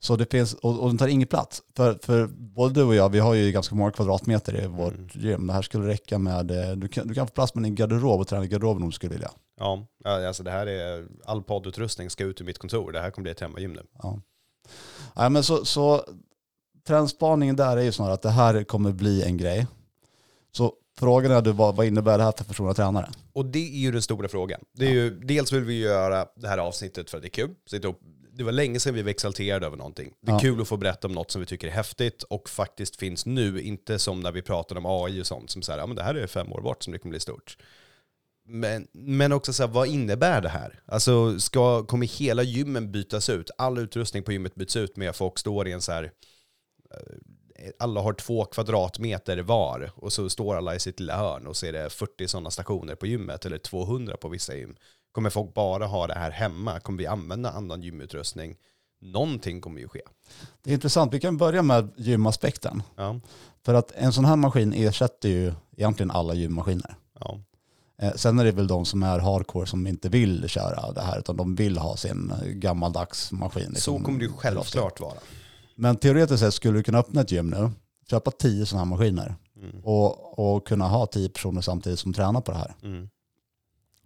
Så 0.00 0.16
det 0.16 0.30
finns, 0.30 0.54
och, 0.54 0.80
och 0.80 0.88
den 0.88 0.98
tar 0.98 1.08
ingen 1.08 1.28
plats. 1.28 1.62
För, 1.76 1.98
för 2.02 2.26
både 2.26 2.74
du 2.74 2.82
och 2.82 2.94
jag, 2.94 3.08
vi 3.08 3.18
har 3.18 3.34
ju 3.34 3.52
ganska 3.52 3.74
många 3.74 3.90
kvadratmeter 3.90 4.64
i 4.64 4.66
vårt 4.66 4.94
Mm. 4.94 5.08
gym. 5.12 5.46
Det 5.46 5.52
här 5.52 5.62
skulle 5.62 5.86
räcka 5.88 6.18
med, 6.18 6.50
eh, 6.50 6.72
du 6.76 6.88
kan, 6.88 7.08
du 7.08 7.14
kan 7.14 7.26
få 7.26 7.32
plats 7.32 7.54
med 7.54 7.64
en 7.64 7.74
garderob 7.74 8.20
och 8.20 8.28
träna 8.28 8.44
i 8.44 8.48
garderoben 8.48 8.82
om 8.82 8.88
du 8.88 8.94
skulle 8.94 9.12
vilja. 9.12 9.30
Ja, 9.60 9.86
ja, 10.04 10.26
alltså 10.28 10.42
det 10.42 10.50
här 10.50 10.66
är, 10.66 11.06
all 11.24 11.42
poddutrustning 11.42 12.10
ska 12.10 12.24
ut 12.24 12.40
ur 12.40 12.44
mitt 12.44 12.58
kontor. 12.58 12.92
Det 12.92 13.00
här 13.00 13.10
kommer 13.10 13.22
bli 13.22 13.32
ett 13.32 13.40
hemmagym 13.40 13.72
nu. 13.72 13.82
Ja. 14.02 14.20
Nej, 15.16 15.30
men 15.30 15.44
så, 15.44 15.64
så 15.64 16.04
trendspaningen 16.86 17.56
där 17.56 17.76
är 17.76 17.82
ju 17.82 17.92
snarare 17.92 18.14
att 18.14 18.22
det 18.22 18.30
här 18.30 18.64
kommer 18.64 18.92
bli 18.92 19.22
en 19.22 19.36
grej. 19.36 19.66
Så 20.52 20.74
frågan 20.98 21.32
är 21.32 21.42
du, 21.42 21.52
vad, 21.52 21.76
vad 21.76 21.86
innebär 21.86 22.18
det 22.18 22.24
här 22.24 22.32
för 22.36 22.44
personliga 22.44 22.74
tränare? 22.74 23.10
Och 23.32 23.46
det 23.46 23.58
är 23.68 23.78
ju 23.78 23.92
den 23.92 24.02
stora 24.02 24.28
frågan. 24.28 24.60
Det 24.72 24.86
är 24.86 24.90
ju, 24.90 25.10
dels 25.10 25.52
vill 25.52 25.64
vi 25.64 25.78
göra 25.78 26.26
det 26.36 26.48
här 26.48 26.58
avsnittet 26.58 27.10
för 27.10 27.18
att 27.18 27.22
det 27.22 27.28
är 27.28 27.30
kul. 27.30 27.54
Sitta 27.66 27.88
upp- 27.88 28.00
Det 28.32 28.44
var 28.44 28.52
länge 28.52 28.80
sedan 28.80 28.94
vi 28.94 29.02
var 29.02 29.10
exalterade 29.10 29.66
över 29.66 29.76
någonting. 29.76 30.12
Det 30.20 30.30
är 30.30 30.34
Ja. 30.34 30.38
kul 30.38 30.60
att 30.60 30.68
få 30.68 30.76
berätta 30.76 31.08
om 31.08 31.12
något 31.14 31.30
som 31.30 31.40
vi 31.40 31.46
tycker 31.46 31.66
är 31.66 31.70
häftigt 31.72 32.22
och 32.22 32.48
faktiskt 32.48 32.96
finns 32.96 33.26
nu. 33.26 33.60
Inte 33.60 33.98
som 33.98 34.20
när 34.20 34.32
vi 34.32 34.42
pratade 34.42 34.78
om 34.80 34.86
AI 34.86 35.22
och 35.22 35.26
sånt 35.26 35.50
som 35.50 35.62
säger 35.62 35.78
ja 35.78 35.86
men 35.86 35.96
det 35.96 36.02
här 36.02 36.14
är 36.14 36.26
fem 36.26 36.52
år 36.52 36.60
bort 36.60 36.82
som 36.82 36.92
det 36.92 36.98
kommer 36.98 37.10
bli 37.10 37.20
stort. 37.20 37.56
Men, 38.46 38.88
men 38.92 39.32
också 39.32 39.52
så 39.52 39.62
här, 39.62 39.70
vad 39.70 39.88
innebär 39.88 40.40
det 40.40 40.48
här? 40.48 40.82
Alltså, 40.86 41.40
ska, 41.40 41.84
kommer 41.84 42.06
hela 42.06 42.42
gymmen 42.42 42.92
bytas 42.92 43.28
ut? 43.28 43.50
All 43.58 43.78
utrustning 43.78 44.22
på 44.22 44.32
gymmet 44.32 44.54
byts 44.54 44.76
ut 44.76 44.96
med 44.96 45.16
folk 45.16 45.38
står 45.38 45.68
i 45.68 45.72
en 45.72 45.82
så 45.82 45.92
här 45.92 46.12
eh, 46.90 47.70
alla 47.78 48.00
har 48.00 48.12
två 48.12 48.44
kvadratmeter 48.44 49.38
var 49.38 49.90
och 49.96 50.12
så 50.12 50.30
står 50.30 50.56
alla 50.56 50.74
i 50.74 50.80
sitt 50.80 51.00
lilla 51.00 51.16
hörn 51.16 51.46
och 51.46 51.56
så 51.56 51.66
är 51.66 51.72
det 51.72 51.90
40 51.90 52.28
sådana 52.28 52.50
stationer 52.50 52.94
på 52.94 53.06
gymmet 53.06 53.46
eller 53.46 53.58
200 53.58 54.16
på 54.16 54.28
vissa 54.28 54.56
gym. 54.56 54.76
Kommer 55.12 55.30
folk 55.30 55.54
bara 55.54 55.86
ha 55.86 56.06
det 56.06 56.14
här 56.14 56.30
hemma? 56.30 56.80
Kommer 56.80 56.98
vi 56.98 57.06
använda 57.06 57.50
annan 57.50 57.82
gymutrustning? 57.82 58.56
Någonting 59.00 59.60
kommer 59.60 59.80
ju 59.80 59.88
ske. 59.88 60.00
Det 60.62 60.70
är 60.70 60.74
intressant, 60.74 61.14
vi 61.14 61.20
kan 61.20 61.36
börja 61.36 61.62
med 61.62 61.92
gymaspekten. 61.96 62.82
Ja, 62.96 63.20
För 63.64 63.74
att 63.74 63.92
en 63.92 64.12
sån 64.12 64.24
här 64.24 64.36
maskin 64.36 64.72
ersätter 64.72 65.28
ju 65.28 65.52
egentligen 65.76 66.10
alla 66.10 66.34
gymmaskiner. 66.34 66.94
ja, 67.20 67.40
sen 68.16 68.38
är 68.38 68.44
det 68.44 68.52
väl 68.52 68.66
de 68.66 68.84
som 68.84 69.02
är 69.02 69.18
hardcore 69.18 69.66
som 69.66 69.86
inte 69.86 70.08
vill 70.08 70.48
köra 70.48 70.92
det 70.92 71.00
här 71.00 71.18
utan 71.18 71.36
de 71.36 71.54
vill 71.54 71.78
ha 71.78 71.96
sin 71.96 72.30
eh, 72.30 72.48
gammaldags 72.48 73.32
maskin. 73.32 73.64
så 73.64 73.70
liksom, 73.70 74.04
kommer 74.04 74.18
det 74.18 74.24
ju 74.24 74.32
självklart 74.32 75.00
vara. 75.00 75.14
Men 75.76 75.96
teoretiskt 75.96 76.40
sett 76.40 76.54
skulle 76.54 76.78
du 76.78 76.82
kunna 76.82 76.98
öppna 76.98 77.20
ett 77.20 77.30
gym 77.32 77.50
nu, 77.50 77.70
köpa 78.10 78.30
tio 78.30 78.66
sådana 78.66 78.84
här 78.84 78.90
maskiner 78.90 79.36
Mm. 79.62 79.84
och, 79.84 80.38
och 80.38 80.66
kunna 80.66 80.88
ha 80.88 81.06
tio 81.06 81.28
personer 81.28 81.60
samtidigt 81.60 81.98
som 81.98 82.12
tränar 82.12 82.40
på 82.40 82.52
det 82.52 82.58
här. 82.58 82.74
Mm. 82.82 83.08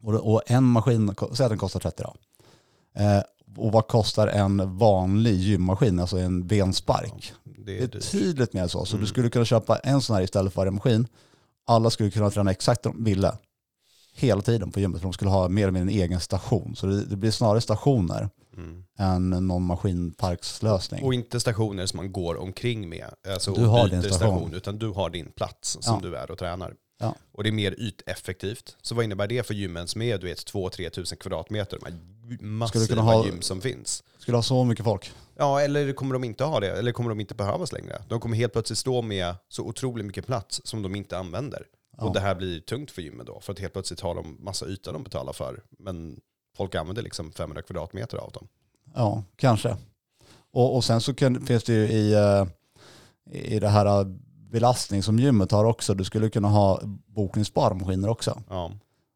Och, 0.03 0.15
och 0.35 0.43
en 0.47 0.65
maskin, 0.65 1.15
säg 1.33 1.45
att 1.45 1.51
den 1.51 1.59
kostar 1.59 1.81
30 1.81 2.03
då. 2.03 2.15
Eh, 3.03 3.23
och 3.57 3.73
vad 3.73 3.87
kostar 3.89 4.27
en 4.29 4.79
vanlig 4.79 5.35
gymmaskin, 5.35 5.99
alltså 6.01 6.19
en 6.19 6.47
benspark? 6.47 7.33
Det 7.45 7.87
Det 7.87 7.97
är 7.97 8.01
tydligt 8.01 8.53
mer 8.53 8.69
så. 8.69 8.85
Så 8.85 8.97
Mm. 8.97 9.01
du 9.05 9.09
skulle 9.09 9.31
kunna 9.31 9.45
köpa 9.45 9.79
en 9.79 10.01
sån 10.03 10.17
här 10.17 10.23
istället 10.23 10.53
för 10.53 10.61
varje 10.61 10.71
maskin. 10.71 11.07
Alla 11.67 11.91
skulle 11.91 12.11
kunna 12.11 12.31
träna 12.31 12.51
exakt 12.51 12.83
som 12.83 12.93
de 12.93 13.05
ville. 13.05 13.33
Hela 14.19 14.43
tiden 14.43 14.71
på 14.73 14.81
gymmet. 14.81 15.01
För 15.01 15.07
de 15.07 15.13
skulle 15.13 15.31
ha 15.31 15.49
mer 15.49 15.63
eller 15.63 15.73
mindre 15.73 15.93
en 15.95 16.01
egen 16.01 16.21
station. 16.21 16.77
Så 16.77 16.87
det, 16.87 17.05
det 17.05 17.17
blir 17.17 17.31
snarare 17.31 17.61
stationer 17.61 18.29
Mm. 18.57 18.85
än 18.99 19.31
någon 19.47 19.63
maskinparkslösning. 19.63 21.05
Och 21.05 21.15
inte 21.15 21.41
stationer 21.41 21.87
som 21.87 21.97
man 21.97 22.13
går 22.13 22.37
omkring 22.37 22.89
med. 22.89 23.07
Alltså 23.29 23.53
Du 23.55 23.65
har 23.67 23.89
din 23.89 24.03
station. 24.03 24.55
Utan 24.55 24.79
du 24.79 24.89
har 24.89 25.11
din 25.11 25.27
plats 25.33 25.79
som 25.81 26.01
Ja. 26.03 26.09
du 26.11 26.17
är 26.17 26.31
och 26.31 26.39
tränar. 26.39 26.75
Ja. 27.01 27.15
Och 27.33 27.43
det 27.43 27.51
är 27.51 27.53
mer 27.53 27.75
yteffektivt. 27.79 28.77
Så 28.83 28.95
vad 28.95 29.05
innebär 29.05 29.27
det 29.27 29.47
för 29.47 29.55
gymmen 29.55 29.89
som 29.89 30.03
är 30.03 30.19
du 30.19 30.27
vet 30.27 30.39
2-3 30.53 30.91
tusen 30.91 31.19
kvadratmeter? 31.19 31.79
De 31.81 31.87
här 31.93 31.99
massiva 32.47 32.87
kunna 32.87 33.03
ha- 33.03 33.25
gym 33.27 33.43
som 33.43 33.61
finns. 33.61 34.03
Skulle 34.19 34.37
ha 34.37 34.43
så 34.43 34.65
mycket 34.65 34.85
folk. 34.85 35.13
Ja, 35.37 35.61
eller 35.61 35.93
kommer 35.93 36.13
de 36.13 36.25
inte 36.25 36.45
ha 36.45 36.61
det? 36.61 36.71
Eller 36.79 36.93
kommer 36.93 37.09
de 37.09 37.21
inte 37.21 37.35
behövas 37.35 37.73
längre? 37.73 38.03
De 38.09 38.21
kommer 38.21 38.37
helt 38.37 38.53
plötsligt 38.53 38.79
stå 38.79 39.03
med 39.03 39.35
så 39.49 39.63
otroligt 39.63 40.07
mycket 40.07 40.27
plats 40.27 40.61
som 40.65 40.83
de 40.83 40.95
inte 40.95 41.19
använder. 41.19 41.63
Och 42.07 42.13
det 42.13 42.21
här 42.21 42.35
blir 42.35 42.61
tungt 42.61 42.91
för 42.91 43.03
gymmen 43.03 43.27
då. 43.27 43.41
För 43.41 43.53
att 43.53 43.59
helt 43.59 43.73
plötsligt 43.73 44.01
har 44.01 44.15
de 44.15 44.37
massa 44.41 44.67
yta 44.67 44.93
de 44.93 45.05
betalar 45.05 45.33
för. 45.33 45.63
Men 45.79 46.21
folk 46.57 46.75
använder 46.75 47.03
liksom 47.03 47.33
500 47.33 47.63
kvadratmeter 47.63 48.17
av 48.17 48.33
dem. 48.33 48.49
Ja, 48.95 49.25
kanske. 49.37 49.77
Och, 50.51 50.77
och 50.77 50.85
sen 50.85 51.01
så 51.01 51.15
kan, 51.15 51.47
finns 51.47 51.65
det 51.65 51.73
ju 51.73 51.89
i, 51.89 52.15
eh, 52.15 52.47
i 53.33 53.59
det 53.59 53.69
här 53.69 54.01
eh, 54.01 54.07
belastning 54.51 55.03
som 55.03 55.19
gymmet 55.19 55.53
har 55.53 55.65
också, 55.65 55.95
du 55.95 56.05
skulle 56.05 56.31
kunna 56.31 56.49
ha 56.49 56.81
bokningsbara 57.07 57.75
maskiner 57.75 58.09
också. 58.09 58.43
Ja. 58.49 58.73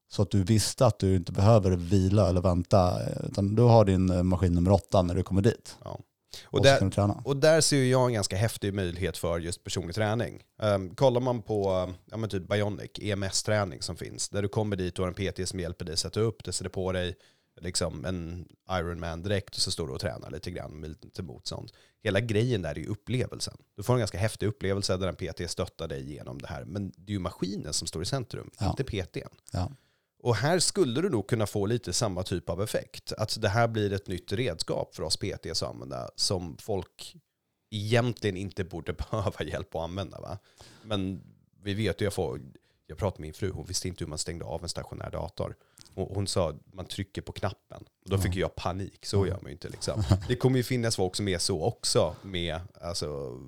Så 0.08 0.22
att 0.22 0.30
du 0.30 0.42
visste 0.42 0.86
att 0.86 0.98
du 0.98 1.16
inte 1.16 1.32
behöver 1.32 1.70
vila 1.70 2.28
eller 2.28 2.40
vänta, 2.40 3.02
eh, 3.02 3.26
utan 3.26 3.54
du 3.54 3.62
har 3.62 3.84
din 3.84 4.26
maskin 4.26 4.54
nummer 4.54 4.72
åtta 4.72 5.02
när 5.02 5.14
du 5.14 5.22
kommer 5.22 5.42
dit. 5.42 5.76
ja. 5.84 5.98
Och, 6.44 6.54
Och 6.54 6.62
där. 6.62 6.78
Och 7.24 7.36
där 7.36 7.60
ser 7.60 7.84
jag 7.84 8.06
en 8.06 8.12
ganska 8.12 8.36
häftig 8.36 8.74
möjlighet 8.74 9.16
för 9.16 9.38
just 9.38 9.64
personlig 9.64 9.94
träning. 9.94 10.42
Um, 10.62 10.94
kollar 10.94 11.20
man 11.20 11.42
på 11.42 11.92
ja, 12.10 12.26
typ 12.26 12.48
Bionic, 12.48 12.90
EMS-träning 13.00 13.82
som 13.82 13.96
finns, 13.96 14.28
där 14.28 14.42
du 14.42 14.48
kommer 14.48 14.76
dit 14.76 14.98
och 14.98 15.04
har 15.04 15.14
en 15.18 15.32
PT 15.32 15.48
som 15.48 15.60
hjälper 15.60 15.84
dig 15.84 15.96
sätta 15.96 16.20
upp 16.20 16.44
det, 16.44 16.52
sätter 16.52 16.70
på 16.70 16.92
dig 16.92 17.16
liksom 17.60 18.04
en 18.04 18.48
Ironman 18.70 19.22
direkt 19.22 19.56
och 19.56 19.60
så 19.62 19.70
står 19.70 19.86
du 19.86 19.92
och 19.92 20.00
tränar 20.00 20.30
lite 20.30 20.50
grann 20.50 20.80
med 20.80 20.90
lite 21.04 21.22
motstånd. 21.22 21.70
Hela 22.02 22.20
grejen 22.20 22.62
där 22.62 22.70
är 22.70 22.78
ju 22.78 22.86
upplevelsen. 22.86 23.56
Du 23.76 23.82
får 23.82 23.92
en 23.92 23.98
ganska 23.98 24.18
häftig 24.18 24.46
upplevelse 24.46 24.96
där 24.96 25.08
en 25.08 25.16
PT 25.16 25.50
stöttar 25.50 25.88
dig 25.88 26.12
genom 26.12 26.38
det 26.38 26.48
här. 26.48 26.64
Men 26.64 26.92
det 26.96 27.10
är 27.10 27.14
ju 27.14 27.18
maskinen 27.18 27.72
som 27.72 27.86
står 27.88 28.02
i 28.02 28.06
centrum, 28.06 28.50
Ja. 28.58 28.70
inte 28.70 28.84
PTn. 28.84 29.28
Ja. 29.52 29.72
Och 30.22 30.36
här 30.36 30.58
skulle 30.58 31.00
du 31.00 31.10
nog 31.10 31.28
kunna 31.28 31.46
få 31.46 31.66
lite 31.66 31.92
samma 31.92 32.22
typ 32.22 32.48
av 32.48 32.62
effekt. 32.62 33.12
Att 33.12 33.40
det 33.40 33.48
här 33.48 33.68
blir 33.68 33.92
ett 33.92 34.08
nytt 34.08 34.32
redskap 34.32 34.94
för 34.94 35.02
oss 35.02 35.16
PTs 35.16 35.62
att 35.62 35.70
använda 35.70 36.10
som 36.16 36.56
folk 36.60 37.16
egentligen 37.70 38.36
inte 38.36 38.64
borde 38.64 38.92
behöva 39.10 39.44
hjälp 39.44 39.74
att 39.74 39.82
använda. 39.82 40.20
Va? 40.20 40.38
Men 40.82 41.22
vi 41.62 41.74
vet 41.74 42.00
ju, 42.00 42.04
jag, 42.04 42.14
får, 42.14 42.40
jag 42.86 42.98
pratade 42.98 43.20
med 43.20 43.26
min 43.26 43.34
fru, 43.34 43.50
hon 43.50 43.66
visste 43.66 43.88
inte 43.88 44.04
hur 44.04 44.08
man 44.08 44.18
stängde 44.18 44.44
av 44.44 44.62
en 44.62 44.68
stationär 44.68 45.10
dator. 45.10 45.56
Och 45.94 46.14
hon 46.14 46.26
sa 46.26 46.54
man 46.72 46.86
trycker 46.86 47.22
på 47.22 47.32
knappen. 47.32 47.84
Och 48.04 48.10
då 48.10 48.18
fick 48.18 48.36
jag 48.36 48.54
panik, 48.54 49.06
så 49.06 49.26
gör 49.26 49.38
man 49.42 49.46
ju 49.46 49.52
inte. 49.52 49.68
Liksom. 49.68 50.02
Det 50.28 50.36
kommer 50.36 50.56
ju 50.56 50.62
finnas 50.62 50.96
folk 50.96 51.16
som 51.16 51.28
är 51.28 51.38
så 51.38 51.62
också 51.62 52.16
med, 52.22 52.60
alltså, 52.80 53.40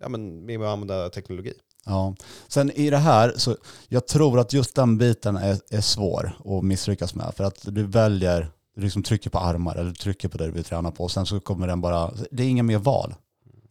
ja, 0.00 0.08
men 0.08 0.46
med 0.46 0.60
att 0.60 0.66
använda 0.66 1.10
teknologi. 1.10 1.54
Ja. 1.86 2.14
Sen 2.48 2.70
i 2.70 2.90
det 2.90 2.98
här, 2.98 3.32
så 3.36 3.56
jag 3.88 4.06
tror 4.06 4.40
att 4.40 4.52
just 4.52 4.74
den 4.74 4.98
biten 4.98 5.36
är, 5.36 5.60
är 5.70 5.80
svår 5.80 6.38
att 6.44 6.64
misslyckas 6.64 7.14
med. 7.14 7.34
För 7.36 7.44
att 7.44 7.58
du 7.62 7.82
väljer, 7.82 8.50
du 8.74 8.82
liksom 8.82 9.02
trycker 9.02 9.30
på 9.30 9.38
armar 9.38 9.76
eller 9.76 9.92
trycker 9.92 10.28
på 10.28 10.38
det 10.38 10.44
du 10.44 10.50
vill 10.50 10.64
träna 10.64 10.90
på. 10.90 11.04
Och 11.04 11.10
sen 11.10 11.26
så 11.26 11.40
kommer 11.40 11.66
den 11.66 11.80
bara, 11.80 12.10
det 12.30 12.42
är 12.42 12.48
inga 12.48 12.62
mer 12.62 12.78
val. 12.78 13.14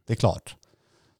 Det 0.07 0.13
är 0.13 0.17
klart. 0.17 0.55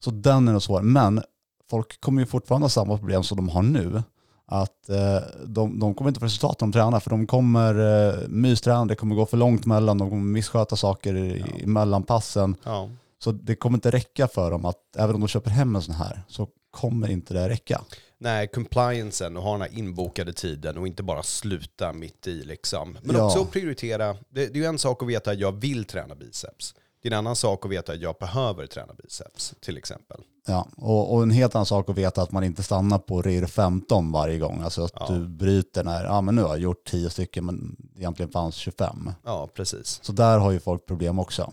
Så 0.04 0.10
den 0.10 0.48
är 0.48 0.52
nog 0.52 0.62
svår. 0.62 0.82
Men 0.82 1.22
folk 1.70 2.00
kommer 2.00 2.22
ju 2.22 2.26
fortfarande 2.26 2.64
ha 2.64 2.70
samma 2.70 2.98
problem 2.98 3.22
som 3.22 3.36
de 3.36 3.48
har 3.48 3.62
nu. 3.62 4.02
Att 4.48 4.88
eh, 4.88 5.18
de, 5.46 5.78
de 5.78 5.94
kommer 5.94 6.08
inte 6.08 6.20
få 6.20 6.26
resultat 6.26 6.60
när 6.60 6.66
de 6.66 6.72
tränar 6.72 7.00
för 7.00 7.10
de 7.10 7.26
kommer 7.26 7.74
eh, 8.08 8.28
mysträna, 8.28 8.84
det 8.84 8.94
kommer 8.94 9.14
gå 9.14 9.26
för 9.26 9.36
långt 9.36 9.66
mellan, 9.66 9.98
de 9.98 10.10
kommer 10.10 10.22
missköta 10.22 10.76
saker 10.76 11.16
i, 11.16 11.44
i 11.58 11.66
mellanpassen. 11.66 12.56
Ja. 12.64 12.90
Så 13.18 13.32
det 13.32 13.56
kommer 13.56 13.76
inte 13.76 13.90
räcka 13.90 14.28
för 14.28 14.50
dem 14.50 14.64
att, 14.64 14.96
även 14.96 15.14
om 15.14 15.20
de 15.20 15.28
köper 15.28 15.50
hem 15.50 15.76
en 15.76 15.82
sån 15.82 15.94
här, 15.94 16.22
så 16.28 16.48
kommer 16.76 17.10
inte 17.10 17.34
det 17.34 17.48
räcka. 17.48 17.84
Nej, 18.18 18.48
compliancen 18.48 19.36
och 19.36 19.42
ha 19.42 19.52
den 19.52 19.60
här 19.60 19.78
inbokade 19.78 20.32
tiden 20.32 20.78
och 20.78 20.86
inte 20.86 21.02
bara 21.02 21.22
sluta 21.22 21.92
mitt 21.92 22.26
i 22.26 22.44
liksom. 22.44 22.98
Men 23.02 23.16
Ja. 23.16 23.24
också 23.26 23.44
prioritera. 23.44 24.12
Det, 24.12 24.18
det 24.46 24.52
är 24.52 24.56
ju 24.56 24.64
en 24.64 24.78
sak 24.78 25.02
att 25.02 25.08
veta 25.08 25.30
att 25.30 25.38
jag 25.38 25.52
vill 25.52 25.84
träna 25.84 26.14
biceps. 26.14 26.74
Det 27.02 27.08
är 27.08 27.12
en 27.12 27.18
annan 27.18 27.36
sak 27.36 27.64
att 27.64 27.70
veta 27.70 27.92
att 27.92 28.00
jag 28.00 28.14
behöver 28.20 28.66
träna 28.66 28.94
biceps 28.94 29.54
till 29.60 29.76
exempel. 29.76 30.20
Ja, 30.46 30.68
och, 30.76 31.14
och 31.14 31.22
en 31.22 31.30
helt 31.30 31.54
annan 31.54 31.66
sak 31.66 31.90
att 31.90 31.98
veta 31.98 32.22
att 32.22 32.32
man 32.32 32.44
inte 32.44 32.62
stannar 32.62 32.98
på 32.98 33.22
RIR 33.22 33.46
15 33.46 34.12
varje 34.12 34.38
gång. 34.38 34.60
Alltså 34.62 34.84
att 34.84 34.92
Ja. 34.94 35.06
du 35.10 35.28
bryter 35.28 35.84
när, 35.84 36.04
ja 36.04 36.20
men 36.20 36.34
nu 36.34 36.42
har 36.42 36.48
jag 36.48 36.58
gjort 36.58 36.84
10 36.90 37.10
stycken 37.10 37.46
men 37.46 37.76
egentligen 37.96 38.32
fanns 38.32 38.54
25. 38.54 39.10
Ja, 39.24 39.48
precis. 39.54 40.00
Så 40.02 40.12
där 40.12 40.38
har 40.38 40.50
ju 40.50 40.60
folk 40.60 40.86
problem 40.86 41.18
också. 41.18 41.52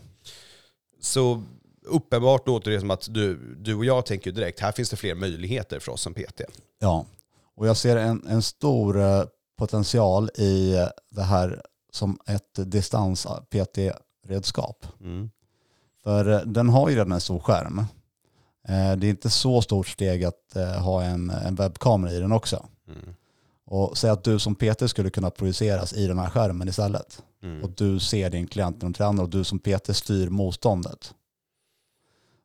Så 1.02 1.43
uppenbart 1.86 2.48
låter 2.48 2.72
det 2.72 2.80
som 2.80 2.91
att 2.91 3.13
du, 3.13 3.56
du 3.56 3.76
och 3.76 3.86
jag 3.86 4.06
tänker 4.06 4.32
direkt, 4.32 4.60
här 4.60 4.72
finns 4.72 4.89
det 4.89 4.96
fler 4.96 5.15
möjligheter 5.15 5.80
för 5.80 5.91
oss 5.91 6.02
som 6.02 6.13
PT. 6.13 6.41
Ja, 6.80 7.06
och 7.56 7.67
jag 7.67 7.78
ser 7.78 7.96
en, 7.96 8.28
en 8.28 8.41
stor 8.41 9.00
eh, 9.00 9.24
potential 9.58 10.30
i 10.36 10.76
eh, 10.76 10.88
det 11.10 11.24
här 11.24 11.62
som 11.91 12.19
ett 12.28 12.72
distans-PT-redskap. 12.72 14.86
Mm. 15.00 15.30
För 16.04 16.30
eh, 16.30 16.39
den 16.39 16.69
har 16.69 16.89
ju 16.89 16.96
redan 16.96 17.12
en 17.12 17.22
stor 17.22 17.39
skärm. 17.39 17.86
Det 18.67 18.74
är 18.74 19.06
inte 19.06 19.30
så 19.30 19.62
stort 19.62 19.88
steg 19.88 20.24
att 20.24 20.54
ha 20.80 21.04
en, 21.04 21.30
en 21.30 21.56
webbkamera 21.56 22.12
i 22.12 22.19
den 22.19 22.32
också. 22.32 22.65
Mm. 22.88 23.15
Och 23.65 23.98
säg 23.98 24.10
att 24.10 24.24
du 24.24 24.39
som 24.39 24.56
PT 24.56 24.89
skulle 24.89 25.10
kunna 25.10 25.30
projiceras 25.30 25.93
i 25.93 26.08
den 26.08 26.19
här 26.19 26.30
skärmen 26.30 26.67
istället. 26.67 27.24
Mm. 27.43 27.63
Och 27.63 27.69
du 27.69 28.00
ser 28.00 28.30
din 28.30 28.48
klient 28.48 28.76
när 28.76 28.89
de 28.89 28.93
tränar 28.93 29.24
och 29.24 29.30
du 29.30 29.43
som 29.43 29.60
PT 29.60 29.96
styr 29.96 30.30
motståndet. 30.30 31.13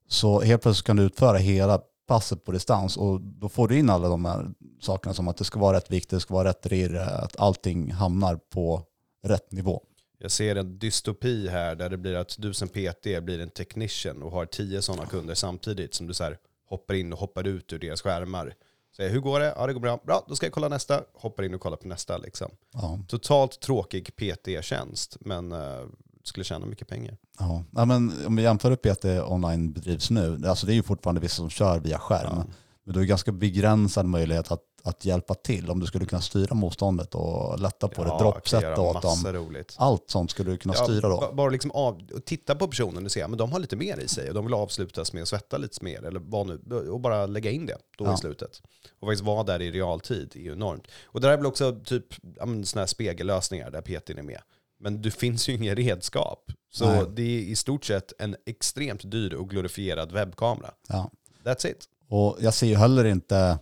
Så 0.09 0.41
helt 0.41 0.63
plötsligt 0.63 0.87
kan 0.87 0.97
du 0.97 1.03
utföra 1.03 1.37
hela 1.37 1.81
passet 2.07 2.45
på 2.45 2.53
distans 2.53 2.97
och 2.97 3.21
då 3.21 3.49
får 3.49 3.69
du 3.69 3.79
in 3.79 3.91
alla 3.91 4.09
de 4.09 4.25
här 4.25 4.51
sakerna 4.81 5.15
som 5.15 5.29
att 5.29 5.37
det 5.37 5.45
ska 5.45 5.61
vara 5.61 5.77
rätt 5.77 5.91
vikt, 5.91 6.11
det 6.11 6.21
ska 6.21 6.35
vara 6.35 6.49
rätt 6.49 6.67
RIR, 6.67 6.97
att 6.97 7.41
allting 7.41 7.93
hamnar 7.93 8.37
på 8.37 8.83
rätt 9.25 9.53
nivå. 9.53 9.83
Jag 10.19 10.31
ser 10.31 10.57
en 10.57 10.79
dystopi 10.79 11.49
här 11.49 11.75
där 11.75 11.91
det 11.91 11.97
blir 11.97 12.15
att 12.15 12.37
du 12.39 12.55
som 12.55 12.69
PT 12.69 13.23
blir 13.23 13.41
en 13.41 13.51
technician 13.51 14.23
och 14.23 14.31
har 14.31 14.47
tio 14.47 14.83
sådana 14.83 15.07
kunder 15.07 15.35
samtidigt 15.35 15.95
som 15.95 16.07
du 16.07 16.15
så 16.15 16.35
hoppar 16.69 16.95
in 16.95 17.13
och 17.13 17.19
hoppar 17.19 17.47
ut 17.47 17.73
ur 17.73 17.79
deras 17.79 18.03
skärmar. 18.03 18.55
Säger 18.97 19.11
hur 19.11 19.21
går 19.21 19.41
det? 19.41 19.55
Ja 19.57 19.67
det 19.67 19.73
går 19.73 19.81
bra. 19.81 20.01
Bra, 20.07 20.25
då 20.29 20.37
ska 20.37 20.47
jag 20.47 20.53
kolla 20.53 20.69
nästa. 20.69 21.03
Hoppar 21.15 21.43
in 21.43 21.55
och 21.55 21.61
kollar 21.61 21.77
på 21.77 21.89
nästa 21.89 22.19
liksom. 22.19 22.51
Ja, 22.73 23.01
Totalt 23.09 23.61
tråkig 23.61 24.17
PT-tjänst 24.17 25.17
men 25.21 25.53
uh, 25.53 25.87
skulle 26.29 26.45
tjäna 26.45 26.67
mycket 26.67 26.89
pengar. 26.89 27.17
ja. 27.39 27.65
ja 27.73 27.85
men 27.85 28.27
om 28.27 28.37
vi 28.37 28.43
jämför 28.43 28.71
hur 28.71 28.77
PT 28.77 29.05
online 29.31 29.73
bedrivs 29.73 30.11
nu, 30.11 30.41
alltså 30.47 30.67
det 30.67 30.73
är 30.73 30.75
ju 30.75 30.83
fortfarande 30.83 31.21
vissa 31.21 31.35
som 31.37 31.51
kör 31.51 31.81
via 31.81 31.99
skärm. 31.99 32.33
Ja. 32.37 32.45
Men 32.85 32.95
du 32.95 33.01
har 33.01 33.05
ganska 33.05 33.33
begränsad 33.33 34.07
möjlighet 34.07 34.53
att, 34.53 34.63
att 34.83 35.05
hjälpa 35.05 35.35
till 35.35 35.71
om 35.71 35.81
du 35.81 35.87
skulle 35.87 36.05
kunna 36.07 36.23
styra 36.23 36.55
motståndet 36.55 37.15
och 37.15 37.61
lätta 37.61 37.89
på 37.89 38.05
det, 38.05 38.11
kan 38.11 38.19
droppsätta 38.19 38.63
göra 38.63 38.81
åt 38.81 39.03
dem. 39.03 39.33
roligt. 39.33 39.75
Allt 39.79 40.11
sånt 40.11 40.31
skulle 40.31 40.51
du 40.51 40.57
kunna 40.57 40.75
Ja, 40.77 40.85
styra 40.85 41.09
då. 41.09 41.17
ba- 41.21 41.33
Bara 41.33 41.49
liksom 41.51 41.71
av, 41.71 42.01
titta 42.27 42.55
på 42.55 42.69
personen 42.69 43.05
och 43.05 43.13
se, 43.13 43.29
men 43.29 43.39
de 43.39 43.53
har 43.53 43.59
lite 43.59 43.77
mer 43.77 43.99
i 44.01 44.09
sig 44.09 44.29
och 44.29 44.35
de 44.35 44.45
vill 44.45 44.55
avslutas 44.55 45.13
med 45.13 45.23
att 45.23 45.29
svetta 45.29 45.59
lite 45.59 45.85
mer 45.85 46.05
eller 46.05 46.21
vad 46.21 46.47
nu, 46.47 46.89
och 46.91 47.01
bara 47.01 47.27
lägga 47.27 47.51
in 47.51 47.67
det 47.67 47.77
då 47.99 48.05
Ja. 48.05 48.15
i 48.15 48.17
slutet. 48.17 48.63
Och 49.01 49.09
faktiskt 49.09 49.25
vara 49.25 49.43
där 49.43 49.63
i 49.63 49.71
realtid 49.71 50.33
är 50.35 50.41
ju 50.41 50.53
enormt. 50.53 50.87
Och 51.07 51.21
det 51.21 51.27
där 51.27 51.33
är 51.33 51.37
väl 51.37 51.47
också 51.47 51.81
typ 51.85 52.07
ja, 52.37 52.45
såna 52.65 52.81
här 52.81 52.87
spegellösningar 52.87 53.71
där 53.71 53.81
PT 53.81 54.11
är 54.11 54.23
med. 54.23 54.41
Men 54.81 55.03
det 55.03 55.11
finns 55.11 55.49
ju 55.49 55.53
inga 55.55 55.75
redskap. 55.75 56.53
Så 56.73 56.87
Nej. 56.87 57.05
det 57.17 57.23
är 57.23 57.41
i 57.41 57.57
stort 57.57 57.85
sett 57.85 58.13
en 58.19 58.37
extremt 58.47 59.11
dyr 59.11 59.35
och 59.35 59.51
glorifierad 59.51 60.13
webbkamera. 60.13 60.71
Ja. 60.89 61.11
That's 61.45 61.67
it. 61.67 61.85
Och 62.09 62.37
jag 62.41 62.55
ser 62.55 62.67
ju 62.67 62.75
heller 62.77 63.05
inte, 63.05 63.59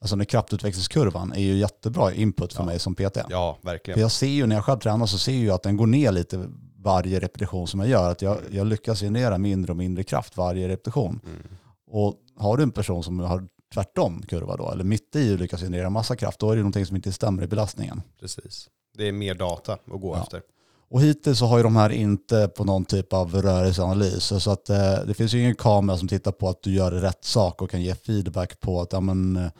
alltså 0.00 0.16
den 0.16 0.26
kraftutvecklingskurvan 0.26 1.32
är 1.32 1.40
ju 1.40 1.56
jättebra 1.56 2.12
input 2.12 2.52
för 2.52 2.62
Ja. 2.62 2.66
mig 2.66 2.78
som 2.78 2.94
PT. 2.94 3.16
Ja, 3.30 3.58
För 3.60 3.66
verkligen. 3.70 4.00
jag 4.00 4.12
ser 4.12 4.26
ju 4.26 4.46
när 4.46 4.56
jag 4.56 4.64
själv 4.64 4.78
tränar 4.78 5.06
så 5.06 5.18
ser 5.18 5.32
jag 5.32 5.40
ju 5.40 5.50
att 5.50 5.62
den 5.62 5.76
går 5.76 5.86
ner 5.86 6.12
lite 6.12 6.48
varje 6.76 7.20
repetition 7.20 7.68
som 7.68 7.80
jag 7.80 7.88
gör. 7.88 8.10
Att 8.10 8.22
jag, 8.22 8.38
jag 8.50 8.66
lyckas 8.66 9.00
generera 9.00 9.38
mindre 9.38 9.72
och 9.72 9.76
mindre 9.76 10.04
kraft 10.04 10.36
varje 10.36 10.68
repetition. 10.68 11.20
Mm. 11.26 11.42
Och 11.90 12.14
har 12.36 12.56
du 12.56 12.62
en 12.62 12.70
person 12.70 13.04
som 13.04 13.18
har 13.20 13.48
tvärtom 13.74 14.22
kurva 14.22 14.56
då, 14.56 14.70
eller 14.70 14.84
mitt 14.84 15.16
i 15.16 15.34
och 15.34 15.38
lyckas 15.38 15.60
generera 15.60 15.90
massa 15.90 16.16
kraft, 16.16 16.38
då 16.40 16.50
är 16.50 16.56
det 16.56 16.62
någonting 16.62 16.86
som 16.86 16.96
inte 16.96 17.12
stämmer 17.12 17.42
i 17.42 17.46
belastningen. 17.46 18.02
Precis. 18.20 18.68
Det 18.94 19.08
är 19.08 19.12
mer 19.12 19.34
data 19.34 19.72
att 19.72 20.00
gå 20.00 20.14
Ja. 20.16 20.22
efter. 20.22 20.42
Och 20.90 21.00
hittills 21.02 21.38
så 21.38 21.46
har 21.46 21.56
ju 21.56 21.62
de 21.62 21.76
här 21.76 21.90
inte 21.90 22.48
på 22.48 22.64
någon 22.64 22.84
typ 22.84 23.12
av 23.12 23.34
rörelseanalys. 23.34 24.24
Så 24.42 24.50
att 24.50 24.70
eh, 24.70 24.94
det 25.06 25.14
finns 25.14 25.34
ju 25.34 25.40
ingen 25.40 25.54
kamera 25.54 25.96
som 25.96 26.08
tittar 26.08 26.32
på 26.32 26.48
att 26.48 26.62
du 26.62 26.72
gör 26.74 26.90
rätt 26.92 27.24
sak 27.24 27.62
och 27.62 27.70
kan 27.70 27.82
ge 27.82 27.94
feedback 27.94 28.60
på 28.60 28.80
att 28.80 28.92
ja, 28.92 29.00
men, 29.00 29.36
eh, 29.36 29.50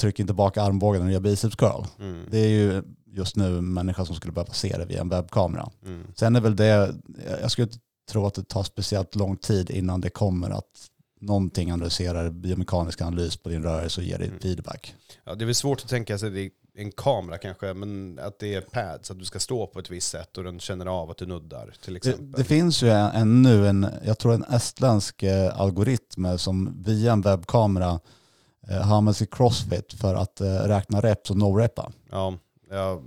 tryck 0.00 0.20
inte 0.20 0.32
bak 0.32 0.56
armbågen 0.56 1.00
när 1.00 1.06
du 1.08 1.12
gör 1.12 1.20
biceps 1.20 1.56
curl. 1.56 1.84
Mm. 2.00 2.24
Det 2.30 2.38
är 2.38 2.48
ju 2.48 2.82
just 3.06 3.36
nu 3.36 3.58
en 3.58 3.72
människa 3.72 4.04
som 4.04 4.16
skulle 4.16 4.32
behöva 4.32 4.52
se 4.52 4.76
det 4.78 4.84
via 4.84 5.00
en 5.00 5.08
webbkamera. 5.08 5.70
Mm. 5.86 6.06
Sen 6.16 6.36
är 6.36 6.40
väl 6.40 6.56
det, 6.56 6.94
jag 7.40 7.50
skulle 7.50 7.64
inte 7.66 7.78
tro 8.10 8.26
att 8.26 8.34
det 8.34 8.48
tar 8.48 8.62
speciellt 8.62 9.14
lång 9.14 9.36
tid 9.36 9.70
innan 9.70 10.00
det 10.00 10.10
kommer 10.10 10.50
att 10.50 10.88
någonting 11.20 11.70
analyserar 11.70 12.30
biomekanisk 12.30 13.00
analys 13.02 13.36
på 13.36 13.48
din 13.48 13.62
rörelse 13.62 14.00
och 14.00 14.06
ger 14.06 14.18
dig 14.18 14.28
Mm. 14.28 14.40
feedback. 14.40 14.94
Ja, 15.24 15.34
det 15.34 15.44
är 15.44 15.46
väl 15.46 15.54
svårt 15.54 15.82
att 15.82 15.88
tänka 15.88 16.18
sig 16.18 16.30
det 16.30 16.50
en 16.76 16.92
kamera 16.92 17.38
kanske, 17.38 17.74
men 17.74 18.18
att 18.18 18.38
det 18.38 18.54
är 18.54 18.60
pads, 18.60 19.10
att 19.10 19.18
du 19.18 19.24
ska 19.24 19.38
stå 19.38 19.66
på 19.66 19.78
ett 19.78 19.90
visst 19.90 20.10
sätt 20.10 20.38
och 20.38 20.44
den 20.44 20.60
känner 20.60 20.86
av 20.86 21.10
att 21.10 21.16
du 21.16 21.26
nuddar 21.26 21.74
till 21.84 21.92
Det, 21.92 21.96
exempel. 21.96 22.32
det 22.32 22.44
finns 22.44 22.82
ju 22.82 22.88
en, 22.90 23.44
en, 23.46 23.46
en, 23.46 23.86
jag 24.04 24.18
tror 24.18 24.34
en 24.34 24.44
estländsk 24.44 25.22
eh, 25.22 25.60
algoritm 25.60 26.38
som 26.38 26.82
via 26.82 27.12
en 27.12 27.20
webbkamera 27.20 28.00
eh, 28.68 28.76
har 28.76 28.96
använts 28.96 29.22
i 29.22 29.26
crossfit 29.26 29.92
för 29.92 30.14
att 30.14 30.40
eh, 30.40 30.46
räkna 30.54 31.00
reps 31.00 31.30
och 31.30 31.36
no-repa. 31.36 31.92
Ja, 32.10 32.38
ja. 32.70 33.02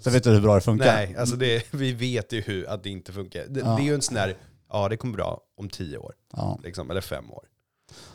Så 0.00 0.10
vet 0.10 0.24
du 0.24 0.30
hur 0.30 0.40
bra 0.40 0.54
det 0.54 0.60
funkar? 0.60 0.86
Nej, 0.94 1.16
alltså 1.16 1.36
det, 1.36 1.66
vi 1.72 1.92
vet 1.92 2.32
ju 2.32 2.40
hur, 2.40 2.68
att 2.68 2.82
det 2.82 2.90
inte 2.90 3.12
funkar. 3.12 3.44
Det, 3.48 3.60
Ja. 3.60 3.66
det 3.76 3.82
är 3.82 3.84
ju 3.84 3.94
en 3.94 4.02
sån 4.02 4.14
där, 4.14 4.36
ja 4.72 4.88
det 4.88 4.96
kommer 4.96 5.14
bra 5.14 5.40
om 5.56 5.68
tio 5.68 5.98
år, 5.98 6.14
Ja, 6.32 6.58
liksom, 6.62 6.90
eller 6.90 7.00
fem 7.00 7.30
år. 7.32 7.44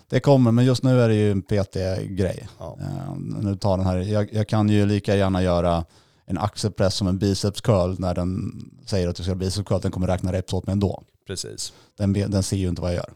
Det 0.10 0.20
kommer, 0.20 0.52
men 0.52 0.66
just 0.66 0.84
nu 0.84 1.02
är 1.02 1.08
det 1.08 1.16
ju 1.16 1.32
en 1.32 1.42
PT-grej. 1.42 2.48
Ja. 2.60 2.78
Eh, 2.82 3.16
nu 3.18 3.56
tar 3.56 3.78
den 3.78 3.86
här, 3.86 3.98
jag, 3.98 4.34
jag 4.34 4.48
kan 4.48 4.70
ju 4.70 4.86
lika 4.86 5.16
gärna 5.16 5.44
göra 5.44 5.86
en 6.26 6.38
axelpress 6.38 6.96
som 6.96 7.08
en 7.08 7.18
biceps 7.18 7.62
curl 7.62 7.96
när 8.00 8.16
den 8.16 8.52
säger 8.86 9.08
att 9.08 9.16
du 9.16 9.24
ska 9.24 9.30
göra 9.30 9.40
biceps 9.40 9.68
curl, 9.68 9.82
den 9.82 9.92
kommer 9.92 10.08
räkna 10.08 10.34
reps 10.34 10.54
åt 10.54 10.66
mig 10.66 10.74
ändå. 10.74 11.04
Precis. 11.28 11.74
Den, 11.98 12.14
den 12.14 12.44
ser 12.44 12.58
ju 12.58 12.68
inte 12.68 12.82
vad 12.82 12.92
jag 12.92 12.96
gör. 12.96 13.14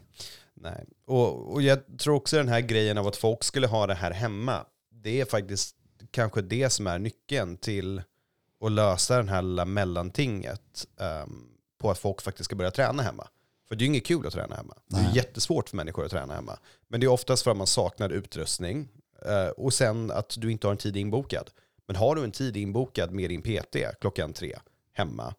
Nej. 0.54 0.84
Och, 1.06 1.52
och 1.52 1.62
jag 1.62 1.98
tror 1.98 2.14
också 2.14 2.36
den 2.36 2.48
här 2.48 2.60
grejen 2.60 2.98
av 2.98 3.06
att 3.06 3.16
folk 3.16 3.44
skulle 3.44 3.66
ha 3.66 3.86
det 3.86 3.94
här 3.94 4.10
hemma, 4.10 4.66
det 5.02 5.20
är 5.20 5.24
faktiskt 5.24 5.76
kanske 6.10 6.42
det 6.42 6.70
som 6.70 6.86
är 6.86 6.98
nyckeln 6.98 7.56
till 7.56 8.02
att 8.64 8.72
lösa 8.72 9.16
den 9.16 9.28
här 9.28 9.42
lilla 9.42 9.64
mellantinget 9.64 10.86
ehm, 11.00 11.44
på 11.80 11.90
att 11.90 11.98
folk 11.98 12.22
faktiskt 12.22 12.44
ska 12.44 12.56
börja 12.56 12.70
träna 12.70 13.02
hemma. 13.02 13.28
För 13.72 13.76
det 13.76 13.82
är 13.82 13.86
ju 13.86 13.92
inget 13.92 14.06
kul 14.06 14.26
att 14.26 14.32
träna 14.32 14.56
hemma. 14.56 14.74
Det 14.86 14.96
är 14.96 15.02
Nej. 15.02 15.16
jättesvårt 15.16 15.68
för 15.68 15.76
människor 15.76 16.04
att 16.04 16.10
träna 16.10 16.34
hemma. 16.34 16.58
Men 16.88 17.00
det 17.00 17.06
är 17.06 17.08
oftast 17.08 17.42
för 17.44 17.50
att 17.50 17.56
man 17.56 17.66
saknar 17.66 18.10
utrustning 18.10 18.88
eh, 19.26 19.48
och 19.48 19.74
sen 19.74 20.10
att 20.10 20.34
du 20.38 20.52
inte 20.52 20.66
har 20.66 20.72
en 20.72 20.78
tid 20.78 20.96
inbokad. 20.96 21.50
Men 21.86 21.96
har 21.96 22.14
du 22.14 22.24
en 22.24 22.32
tid 22.32 22.56
inbokad 22.56 23.10
med 23.12 23.30
din 23.30 23.42
PT 23.42 23.76
klockan 24.00 24.32
tre 24.32 24.58
hemma 24.92 25.34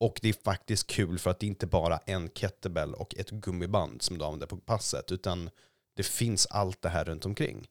och 0.00 0.18
det 0.22 0.28
är 0.28 0.44
faktiskt 0.44 0.86
kul 0.86 1.18
för 1.18 1.30
att 1.30 1.38
det 1.38 1.46
inte 1.46 1.66
bara 1.66 2.00
är 2.06 2.14
en 2.14 2.28
kettlebell 2.28 2.94
och 2.94 3.14
ett 3.16 3.30
gummiband 3.30 4.02
som 4.02 4.18
du 4.18 4.24
använder 4.24 4.46
på 4.46 4.56
passet, 4.56 5.12
utan 5.12 5.50
det 5.96 6.06
finns 6.06 6.46
allt 6.46 6.82
det 6.82 6.88
här 6.88 7.04
runt 7.04 7.26
omkring. 7.26 7.66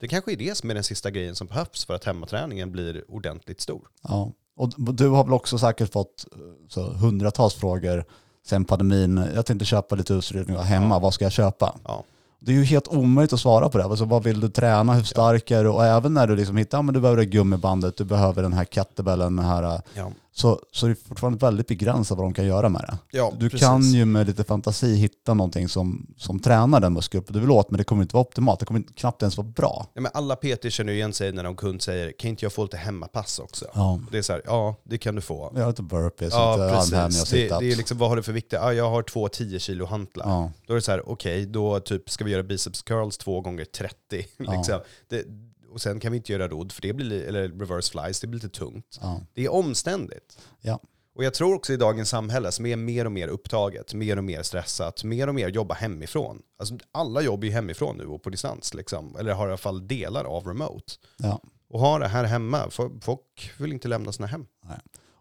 Det 0.00 0.08
kanske 0.08 0.32
är 0.32 0.36
det 0.36 0.54
som 0.54 0.70
är 0.70 0.74
den 0.74 0.84
sista 0.84 1.10
grejen 1.10 1.34
som 1.34 1.46
behövs 1.46 1.84
för 1.84 1.94
att 1.94 2.04
hemmaträningen 2.04 2.72
blir 2.72 3.10
ordentligt 3.10 3.60
stor. 3.60 3.88
Ja. 4.02 4.32
Och 4.56 4.94
du 4.94 5.08
har 5.08 5.24
väl 5.24 5.32
också 5.32 5.58
säkert 5.58 5.92
fått 5.92 6.26
eh, 6.32 6.38
så, 6.68 6.82
hundratals 6.82 7.54
frågor 7.54 8.04
sen 8.48 8.64
pandemin. 8.64 9.24
Jag 9.34 9.46
tänkte 9.46 9.64
köpa 9.64 9.94
lite 9.96 10.12
utrustning 10.14 10.56
hemma, 10.56 10.94
Ja. 10.94 10.98
vad 10.98 11.14
ska 11.14 11.24
jag 11.24 11.32
köpa? 11.32 11.74
Ja, 11.84 12.04
Det 12.40 12.52
är 12.52 12.56
ju 12.56 12.64
helt 12.64 12.88
omöjligt 12.88 13.32
att 13.32 13.40
svara 13.40 13.68
på 13.68 13.78
det. 13.78 13.84
Alltså, 13.84 14.04
vad 14.04 14.22
vill 14.24 14.40
du 14.40 14.48
träna? 14.48 14.92
Hur 14.94 15.02
stark 15.02 15.50
är 15.50 15.64
du? 15.64 15.70
Och 15.70 15.84
även 15.86 16.14
när 16.14 16.26
du 16.26 16.36
liksom 16.36 16.56
hittar, 16.56 16.78
ja, 16.78 16.82
men 16.82 16.94
du 16.94 17.00
behöver 17.00 17.18
det 17.22 17.26
gummibandet, 17.26 17.96
du 17.96 18.04
behöver 18.04 18.42
den 18.42 18.52
här 18.52 18.64
kettlebellen, 18.64 19.36
den 19.36 19.44
här, 19.44 19.80
ja. 19.94 20.10
Så, 20.38 20.60
så 20.72 20.86
är 20.86 20.90
det 20.90 20.96
fortfarande 21.08 21.38
väldigt 21.46 21.66
begränsat 21.66 22.18
vad 22.18 22.26
de 22.26 22.34
kan 22.34 22.46
göra 22.46 22.68
med 22.68 22.80
det. 22.80 22.98
ja 23.18 23.32
Du 23.38 23.50
precis. 23.50 23.66
kan 23.66 23.82
ju 23.82 24.04
med 24.04 24.26
lite 24.26 24.44
fantasi 24.44 24.94
hitta 24.94 25.34
någonting 25.34 25.68
som, 25.68 26.06
som 26.16 26.40
tränar 26.40 26.80
den 26.80 26.92
muskelgruppen 26.92 27.34
du 27.34 27.40
vill 27.40 27.50
åt, 27.50 27.70
men 27.70 27.78
det 27.78 27.84
kommer 27.84 28.02
inte 28.02 28.14
vara 28.16 28.24
optimalt. 28.24 28.60
Det 28.60 28.66
kommer 28.66 28.82
knappt 28.96 29.22
ens 29.22 29.36
vara 29.36 29.46
bra. 29.48 29.86
Ja, 29.94 30.00
men 30.00 30.10
alla 30.14 30.36
PT 30.36 30.72
känner 30.72 30.92
igen 30.92 31.12
sig 31.12 31.32
när 31.32 31.42
någon 31.42 31.56
kund 31.56 31.82
säger, 31.82 32.12
kan 32.18 32.30
inte 32.30 32.44
jag 32.44 32.52
få 32.52 32.62
lite 32.62 32.76
hemmapass 32.76 33.38
också? 33.38 33.66
Ja. 33.74 34.00
Det 34.12 34.18
är 34.18 34.22
så 34.22 34.32
här, 34.32 34.42
ja 34.46 34.76
det 34.84 34.98
kan 34.98 35.14
du 35.14 35.20
få. 35.20 35.52
Jag 35.54 35.60
har 35.62 35.68
lite 35.68 35.82
burpees, 35.82 36.32
Ja, 36.32 36.52
lite 36.56 36.64
armhävningar 36.78 37.22
och. 37.22 37.28
Det, 37.30 37.48
det 37.66 37.72
är 37.72 37.76
liksom, 37.76 37.98
vad 37.98 38.08
har 38.08 38.16
du 38.16 38.22
för 38.22 38.32
vikt? 38.32 38.52
Ja, 38.52 38.72
jag 38.72 38.90
har 38.90 39.02
två 39.02 39.28
10 39.28 39.58
kilo 39.58 39.84
hantlar. 39.86 40.28
ja. 40.28 40.52
Då 40.66 40.72
är 40.72 40.74
det 40.74 40.82
så 40.82 40.90
här, 40.90 41.08
okej, 41.08 41.46
då 41.46 41.80
typ 41.80 42.10
ska 42.10 42.24
vi 42.24 42.30
göra 42.30 42.42
biceps 42.42 42.82
curls 42.82 43.18
två 43.18 43.40
gånger 43.40 43.64
30. 43.64 43.94
Liksom. 44.38 44.80
Det, 45.08 45.24
och 45.70 45.80
sen 45.80 46.00
kan 46.00 46.12
vi 46.12 46.16
inte 46.18 46.32
göra 46.32 46.48
rodd, 46.48 46.72
för 46.72 46.82
det 46.82 46.92
blir, 46.92 47.06
li- 47.06 47.24
eller 47.24 47.48
reverse 47.48 47.90
flies, 47.92 48.20
det 48.20 48.26
blir 48.26 48.40
lite 48.40 48.58
tungt. 48.58 48.98
Ja. 49.00 49.20
Det 49.34 49.44
är 49.44 49.52
omständigt. 49.52 50.38
Ja. 50.60 50.80
Och 51.14 51.24
jag 51.24 51.34
tror 51.34 51.54
också 51.54 51.72
i 51.72 51.76
dagens 51.76 52.08
samhälle 52.08 52.52
som 52.52 52.66
är 52.66 52.76
mer 52.76 53.04
och 53.04 53.12
mer 53.12 53.28
upptaget, 53.28 53.94
mer 53.94 54.16
och 54.16 54.24
mer 54.24 54.42
stressat, 54.42 55.04
mer 55.04 55.28
och 55.28 55.34
mer 55.34 55.48
jobba 55.48 55.74
hemifrån. 55.74 56.42
Alltså 56.58 56.78
alla 56.92 57.20
jobbar 57.22 57.44
ju 57.44 57.50
hemifrån 57.50 57.96
nu 57.96 58.06
och 58.06 58.22
på 58.22 58.30
distans, 58.30 58.74
liksom. 58.74 59.16
eller 59.18 59.32
har 59.32 59.46
i 59.46 59.50
alla 59.50 59.56
fall 59.56 59.88
delar 59.88 60.24
av 60.24 60.46
remote. 60.46 60.92
Ja. 61.16 61.40
Och 61.68 61.80
ha 61.80 61.98
det 61.98 62.08
här 62.08 62.24
hemma, 62.24 62.66
Fo- 62.68 63.00
folk 63.00 63.50
vill 63.58 63.72
inte 63.72 63.88
lämna 63.88 64.12
sina 64.12 64.26
hem. 64.26 64.46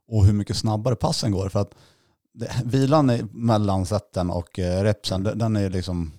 Och 0.08 0.26
hur 0.26 0.34
mycket 0.34 0.58
snabbare 0.58 0.96
passen 0.96 1.32
går. 1.32 1.50
För 1.50 1.60
att 1.60 1.72
det, 2.34 2.52
vilan 2.66 3.30
mellan 3.32 3.86
seten 3.86 4.30
och 4.30 4.60
eh, 4.60 4.84
repsen, 4.84 5.24
den, 5.24 5.38
den 5.38 5.56
är 5.56 5.70
liksom 5.70 6.12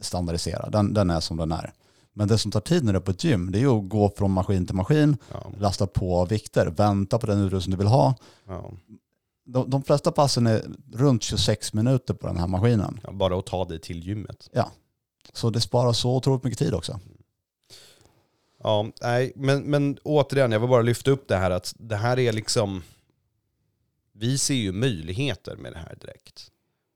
standardiserad. 0.00 0.72
Den, 0.72 0.94
den 0.94 1.10
är 1.10 1.20
som 1.20 1.36
den 1.36 1.52
är. 1.52 1.72
Men 2.12 2.28
det 2.28 2.38
som 2.38 2.50
tar 2.50 2.60
tid 2.60 2.84
när 2.84 2.92
du 2.92 2.96
är 2.96 3.00
på 3.02 3.10
ett 3.10 3.24
gym, 3.24 3.52
det 3.52 3.58
är 3.58 3.60
ju 3.60 3.78
att 3.78 3.88
gå 3.88 4.12
från 4.16 4.30
maskin 4.30 4.66
till 4.66 4.74
maskin, 4.76 5.16
Ja, 5.32 5.52
lasta 5.58 5.86
på 5.86 6.24
vikter, 6.24 6.66
vänta 6.66 7.18
på 7.18 7.26
den 7.26 7.40
utrustning 7.46 7.70
du 7.70 7.76
vill 7.78 7.86
ha. 7.86 8.14
ja. 8.46 8.70
De, 9.44 9.70
de 9.70 9.82
flesta 9.82 10.12
passen 10.12 10.46
är 10.46 10.62
runt 10.92 11.22
26 11.22 11.72
minuter 11.72 12.14
på 12.14 12.26
den 12.26 12.36
här 12.36 12.46
maskinen. 12.46 13.00
Ja, 13.02 13.12
bara 13.12 13.38
att 13.38 13.46
ta 13.46 13.64
dig 13.64 13.78
till 13.80 14.06
gymmet. 14.06 14.50
Så 15.32 15.50
det 15.50 15.60
sparar 15.60 15.92
så 15.92 16.16
otroligt 16.16 16.44
mycket 16.44 16.58
tid 16.58 16.74
också. 16.74 17.00
Ja, 18.62 18.86
nej, 19.02 19.32
men, 19.36 19.62
men 19.62 19.98
återigen, 20.02 20.52
jag 20.52 20.60
vill 20.60 20.68
bara 20.68 20.82
lyfta 20.82 21.10
upp 21.10 21.28
det 21.28 21.36
här 21.36 21.50
att 21.50 21.74
det 21.78 21.96
här 21.96 22.18
är 22.18 22.32
liksom, 22.32 22.82
vi 24.12 24.38
ser 24.38 24.54
ju 24.54 24.72
möjligheter 24.72 25.56
med 25.56 25.72
det 25.72 25.78
här 25.78 25.96
direkt. 26.00 26.51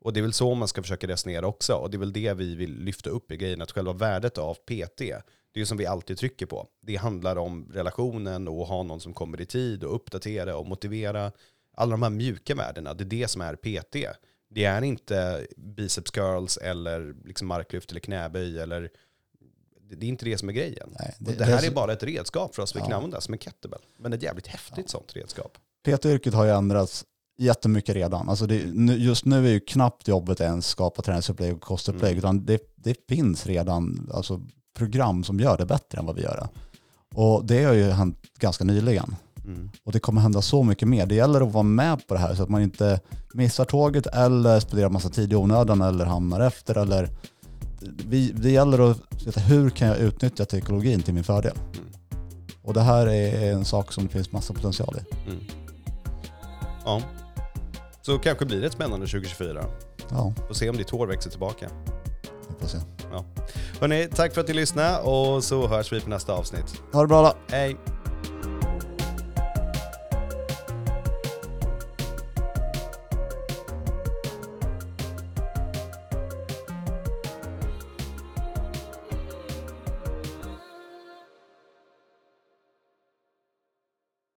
Och 0.07 0.13
det 0.13 0.21
är 0.21 0.23
väl 0.23 0.33
så 0.33 0.55
man 0.55 0.69
ska 0.69 0.83
försöka 0.83 1.07
resonera 1.07 1.47
också. 1.47 1.75
Och 1.75 1.91
det 1.91 1.97
är 1.97 1.99
väl 1.99 2.13
det 2.13 2.35
vi 2.35 2.55
vill 2.55 2.79
lyfta 2.79 3.11
upp 3.11 3.33
i 3.33 3.37
grejen, 3.37 3.63
att 3.63 3.71
själva 3.73 3.93
värdet 3.93 4.39
av 4.39 4.55
PT, 4.55 4.99
det 4.99 5.13
är 5.55 5.59
ju 5.59 5.67
som 5.67 5.77
vi 5.79 5.87
alltid 5.87 6.19
trycker 6.19 6.47
på. 6.47 6.67
Det 6.83 6.97
handlar 6.97 7.37
om 7.37 7.71
relationen 7.73 8.49
och 8.49 8.63
att 8.63 8.69
ha 8.69 8.83
någon 8.83 9.01
som 9.01 9.15
kommer 9.15 9.41
i 9.41 9.47
tid 9.47 9.85
och 9.85 9.95
uppdatera 9.95 10.57
och 10.57 10.67
motivera. 10.67 11.33
Alla 11.77 11.91
de 11.91 12.03
här 12.03 12.11
mjuka 12.11 12.55
värdena, 12.55 12.95
det 12.95 13.05
är 13.05 13.21
det 13.21 13.29
som 13.29 13.41
är 13.43 13.57
PT. 13.57 14.17
Det 14.51 14.65
är 14.65 14.83
inte 14.83 15.47
biceps 15.57 16.11
curls 16.11 16.57
eller 16.57 17.15
liksom 17.25 17.49
marklyft 17.49 17.91
eller 17.91 18.01
knäböj 18.01 18.59
eller 18.61 18.91
det 19.91 20.07
är 20.07 20.09
inte 20.09 20.25
det 20.25 20.39
som 20.39 20.49
är 20.49 20.53
grejen. 20.53 20.89
Nej, 21.01 21.17
Det, 21.19 21.33
det, 21.33 21.45
här 21.45 21.61
det 21.61 21.67
är 21.67 21.71
bara 21.71 21.93
ett 21.93 22.03
redskap 22.03 22.55
för 22.55 22.63
oss 22.63 22.77
vi 22.77 22.81
Ja. 22.81 22.85
kan 22.85 22.95
använda 22.95 23.21
som 23.21 23.35
en 23.35 23.39
kettlebell. 23.39 23.83
Men 23.97 24.13
ett 24.13 24.23
jävligt 24.23 24.47
häftigt 24.47 24.91
sånt 24.91 25.17
redskap. 25.17 25.59
PT-yrket 25.85 26.35
har 26.35 26.45
ju 26.45 26.51
ändrats 26.51 27.05
jättemycket 27.39 27.95
redan. 27.95 28.29
Alltså 28.29 28.47
det, 28.47 28.57
just 28.97 29.25
nu 29.25 29.47
är 29.47 29.51
ju 29.51 29.61
knappt 29.61 30.09
jobbet 30.09 30.41
ens 30.41 30.67
skapa 30.67 31.03
träningsupplägg 31.03 31.55
och 31.55 31.61
kostupplägg, 31.61 32.13
Mm. 32.13 32.19
utan 32.19 32.45
det, 32.45 32.61
det 32.77 32.95
finns 33.09 33.47
redan 33.47 34.11
alltså, 34.15 34.41
program 34.77 35.25
som 35.25 35.41
gör 35.41 35.59
det 35.59 35.67
bättre 35.67 35.99
än 35.99 36.07
vad 36.07 36.17
vi 36.17 36.23
gör 36.23 36.37
det. 36.37 36.49
Och 37.19 37.45
det 37.45 37.65
har 37.65 37.73
ju 37.75 37.91
hänt 37.91 38.19
ganska 38.39 38.65
nyligen. 38.65 39.17
Mm. 39.45 39.71
Och 39.85 39.93
det 39.93 40.01
kommer 40.01 40.21
hända 40.21 40.43
så 40.43 40.63
mycket 40.63 40.89
mer. 40.89 41.07
Det 41.07 41.15
gäller 41.15 41.41
att 41.41 41.53
vara 41.53 41.63
med 41.63 42.07
på 42.07 42.15
det 42.15 42.21
här 42.21 42.35
så 42.35 42.43
att 42.43 42.49
man 42.49 42.63
inte 42.63 43.01
missar 43.35 43.65
tåget 43.65 44.07
eller 44.07 44.61
spenderar 44.61 44.89
massa 44.89 45.09
tid 45.09 45.33
i 45.33 45.37
onödan 45.37 45.81
eller 45.83 46.05
hamnar 46.05 46.41
efter. 46.41 46.79
Eller 46.79 47.11
vi, 48.07 48.31
det 48.31 48.51
gäller 48.51 48.91
att 48.91 49.27
veta 49.27 49.41
hur 49.41 49.71
kan 49.71 49.89
jag 49.89 49.99
utnyttja 49.99 50.45
teknologin 50.45 51.03
till 51.03 51.15
min 51.15 51.25
fördel. 51.25 51.53
Mm. 51.57 51.85
Och 52.63 52.75
det 52.75 52.81
här 52.81 53.07
är 53.07 53.53
en 53.53 53.65
sak 53.65 53.93
som 53.93 54.05
det 54.05 54.11
finns 54.11 54.33
massa 54.33 54.55
potential 54.55 54.97
i. 54.97 55.31
Mm. 55.31 55.41
Ja. 56.85 57.03
Så 58.07 58.19
kanske 58.19 58.45
blir 58.45 58.61
det 58.61 58.67
ett 58.67 58.73
spännande 58.73 59.07
2024. 59.07 59.65
Ja, 60.11 60.33
Får 60.47 60.55
se 60.55 60.71
om 60.71 60.77
ditt 60.77 60.91
hår 60.91 61.07
växer 61.07 61.31
tillbaka. 61.31 61.69
vi 62.49 62.61
får 62.61 62.69
se. 62.69 62.79
Hörrni, 63.81 64.09
tack 64.15 64.35
för 64.35 64.41
att 64.41 64.49
ni 64.49 64.55
lyssnade 64.55 64.99
och 64.99 65.45
så 65.45 65.67
hörs 65.67 65.93
vi 65.93 66.01
på 66.01 66.11
nästa 66.11 66.33
avsnitt. 66.33 66.83
Ha 66.93 67.01
det 67.01 67.09
bra 67.09 67.23
då. 67.23 67.55
Hej! 67.57 67.77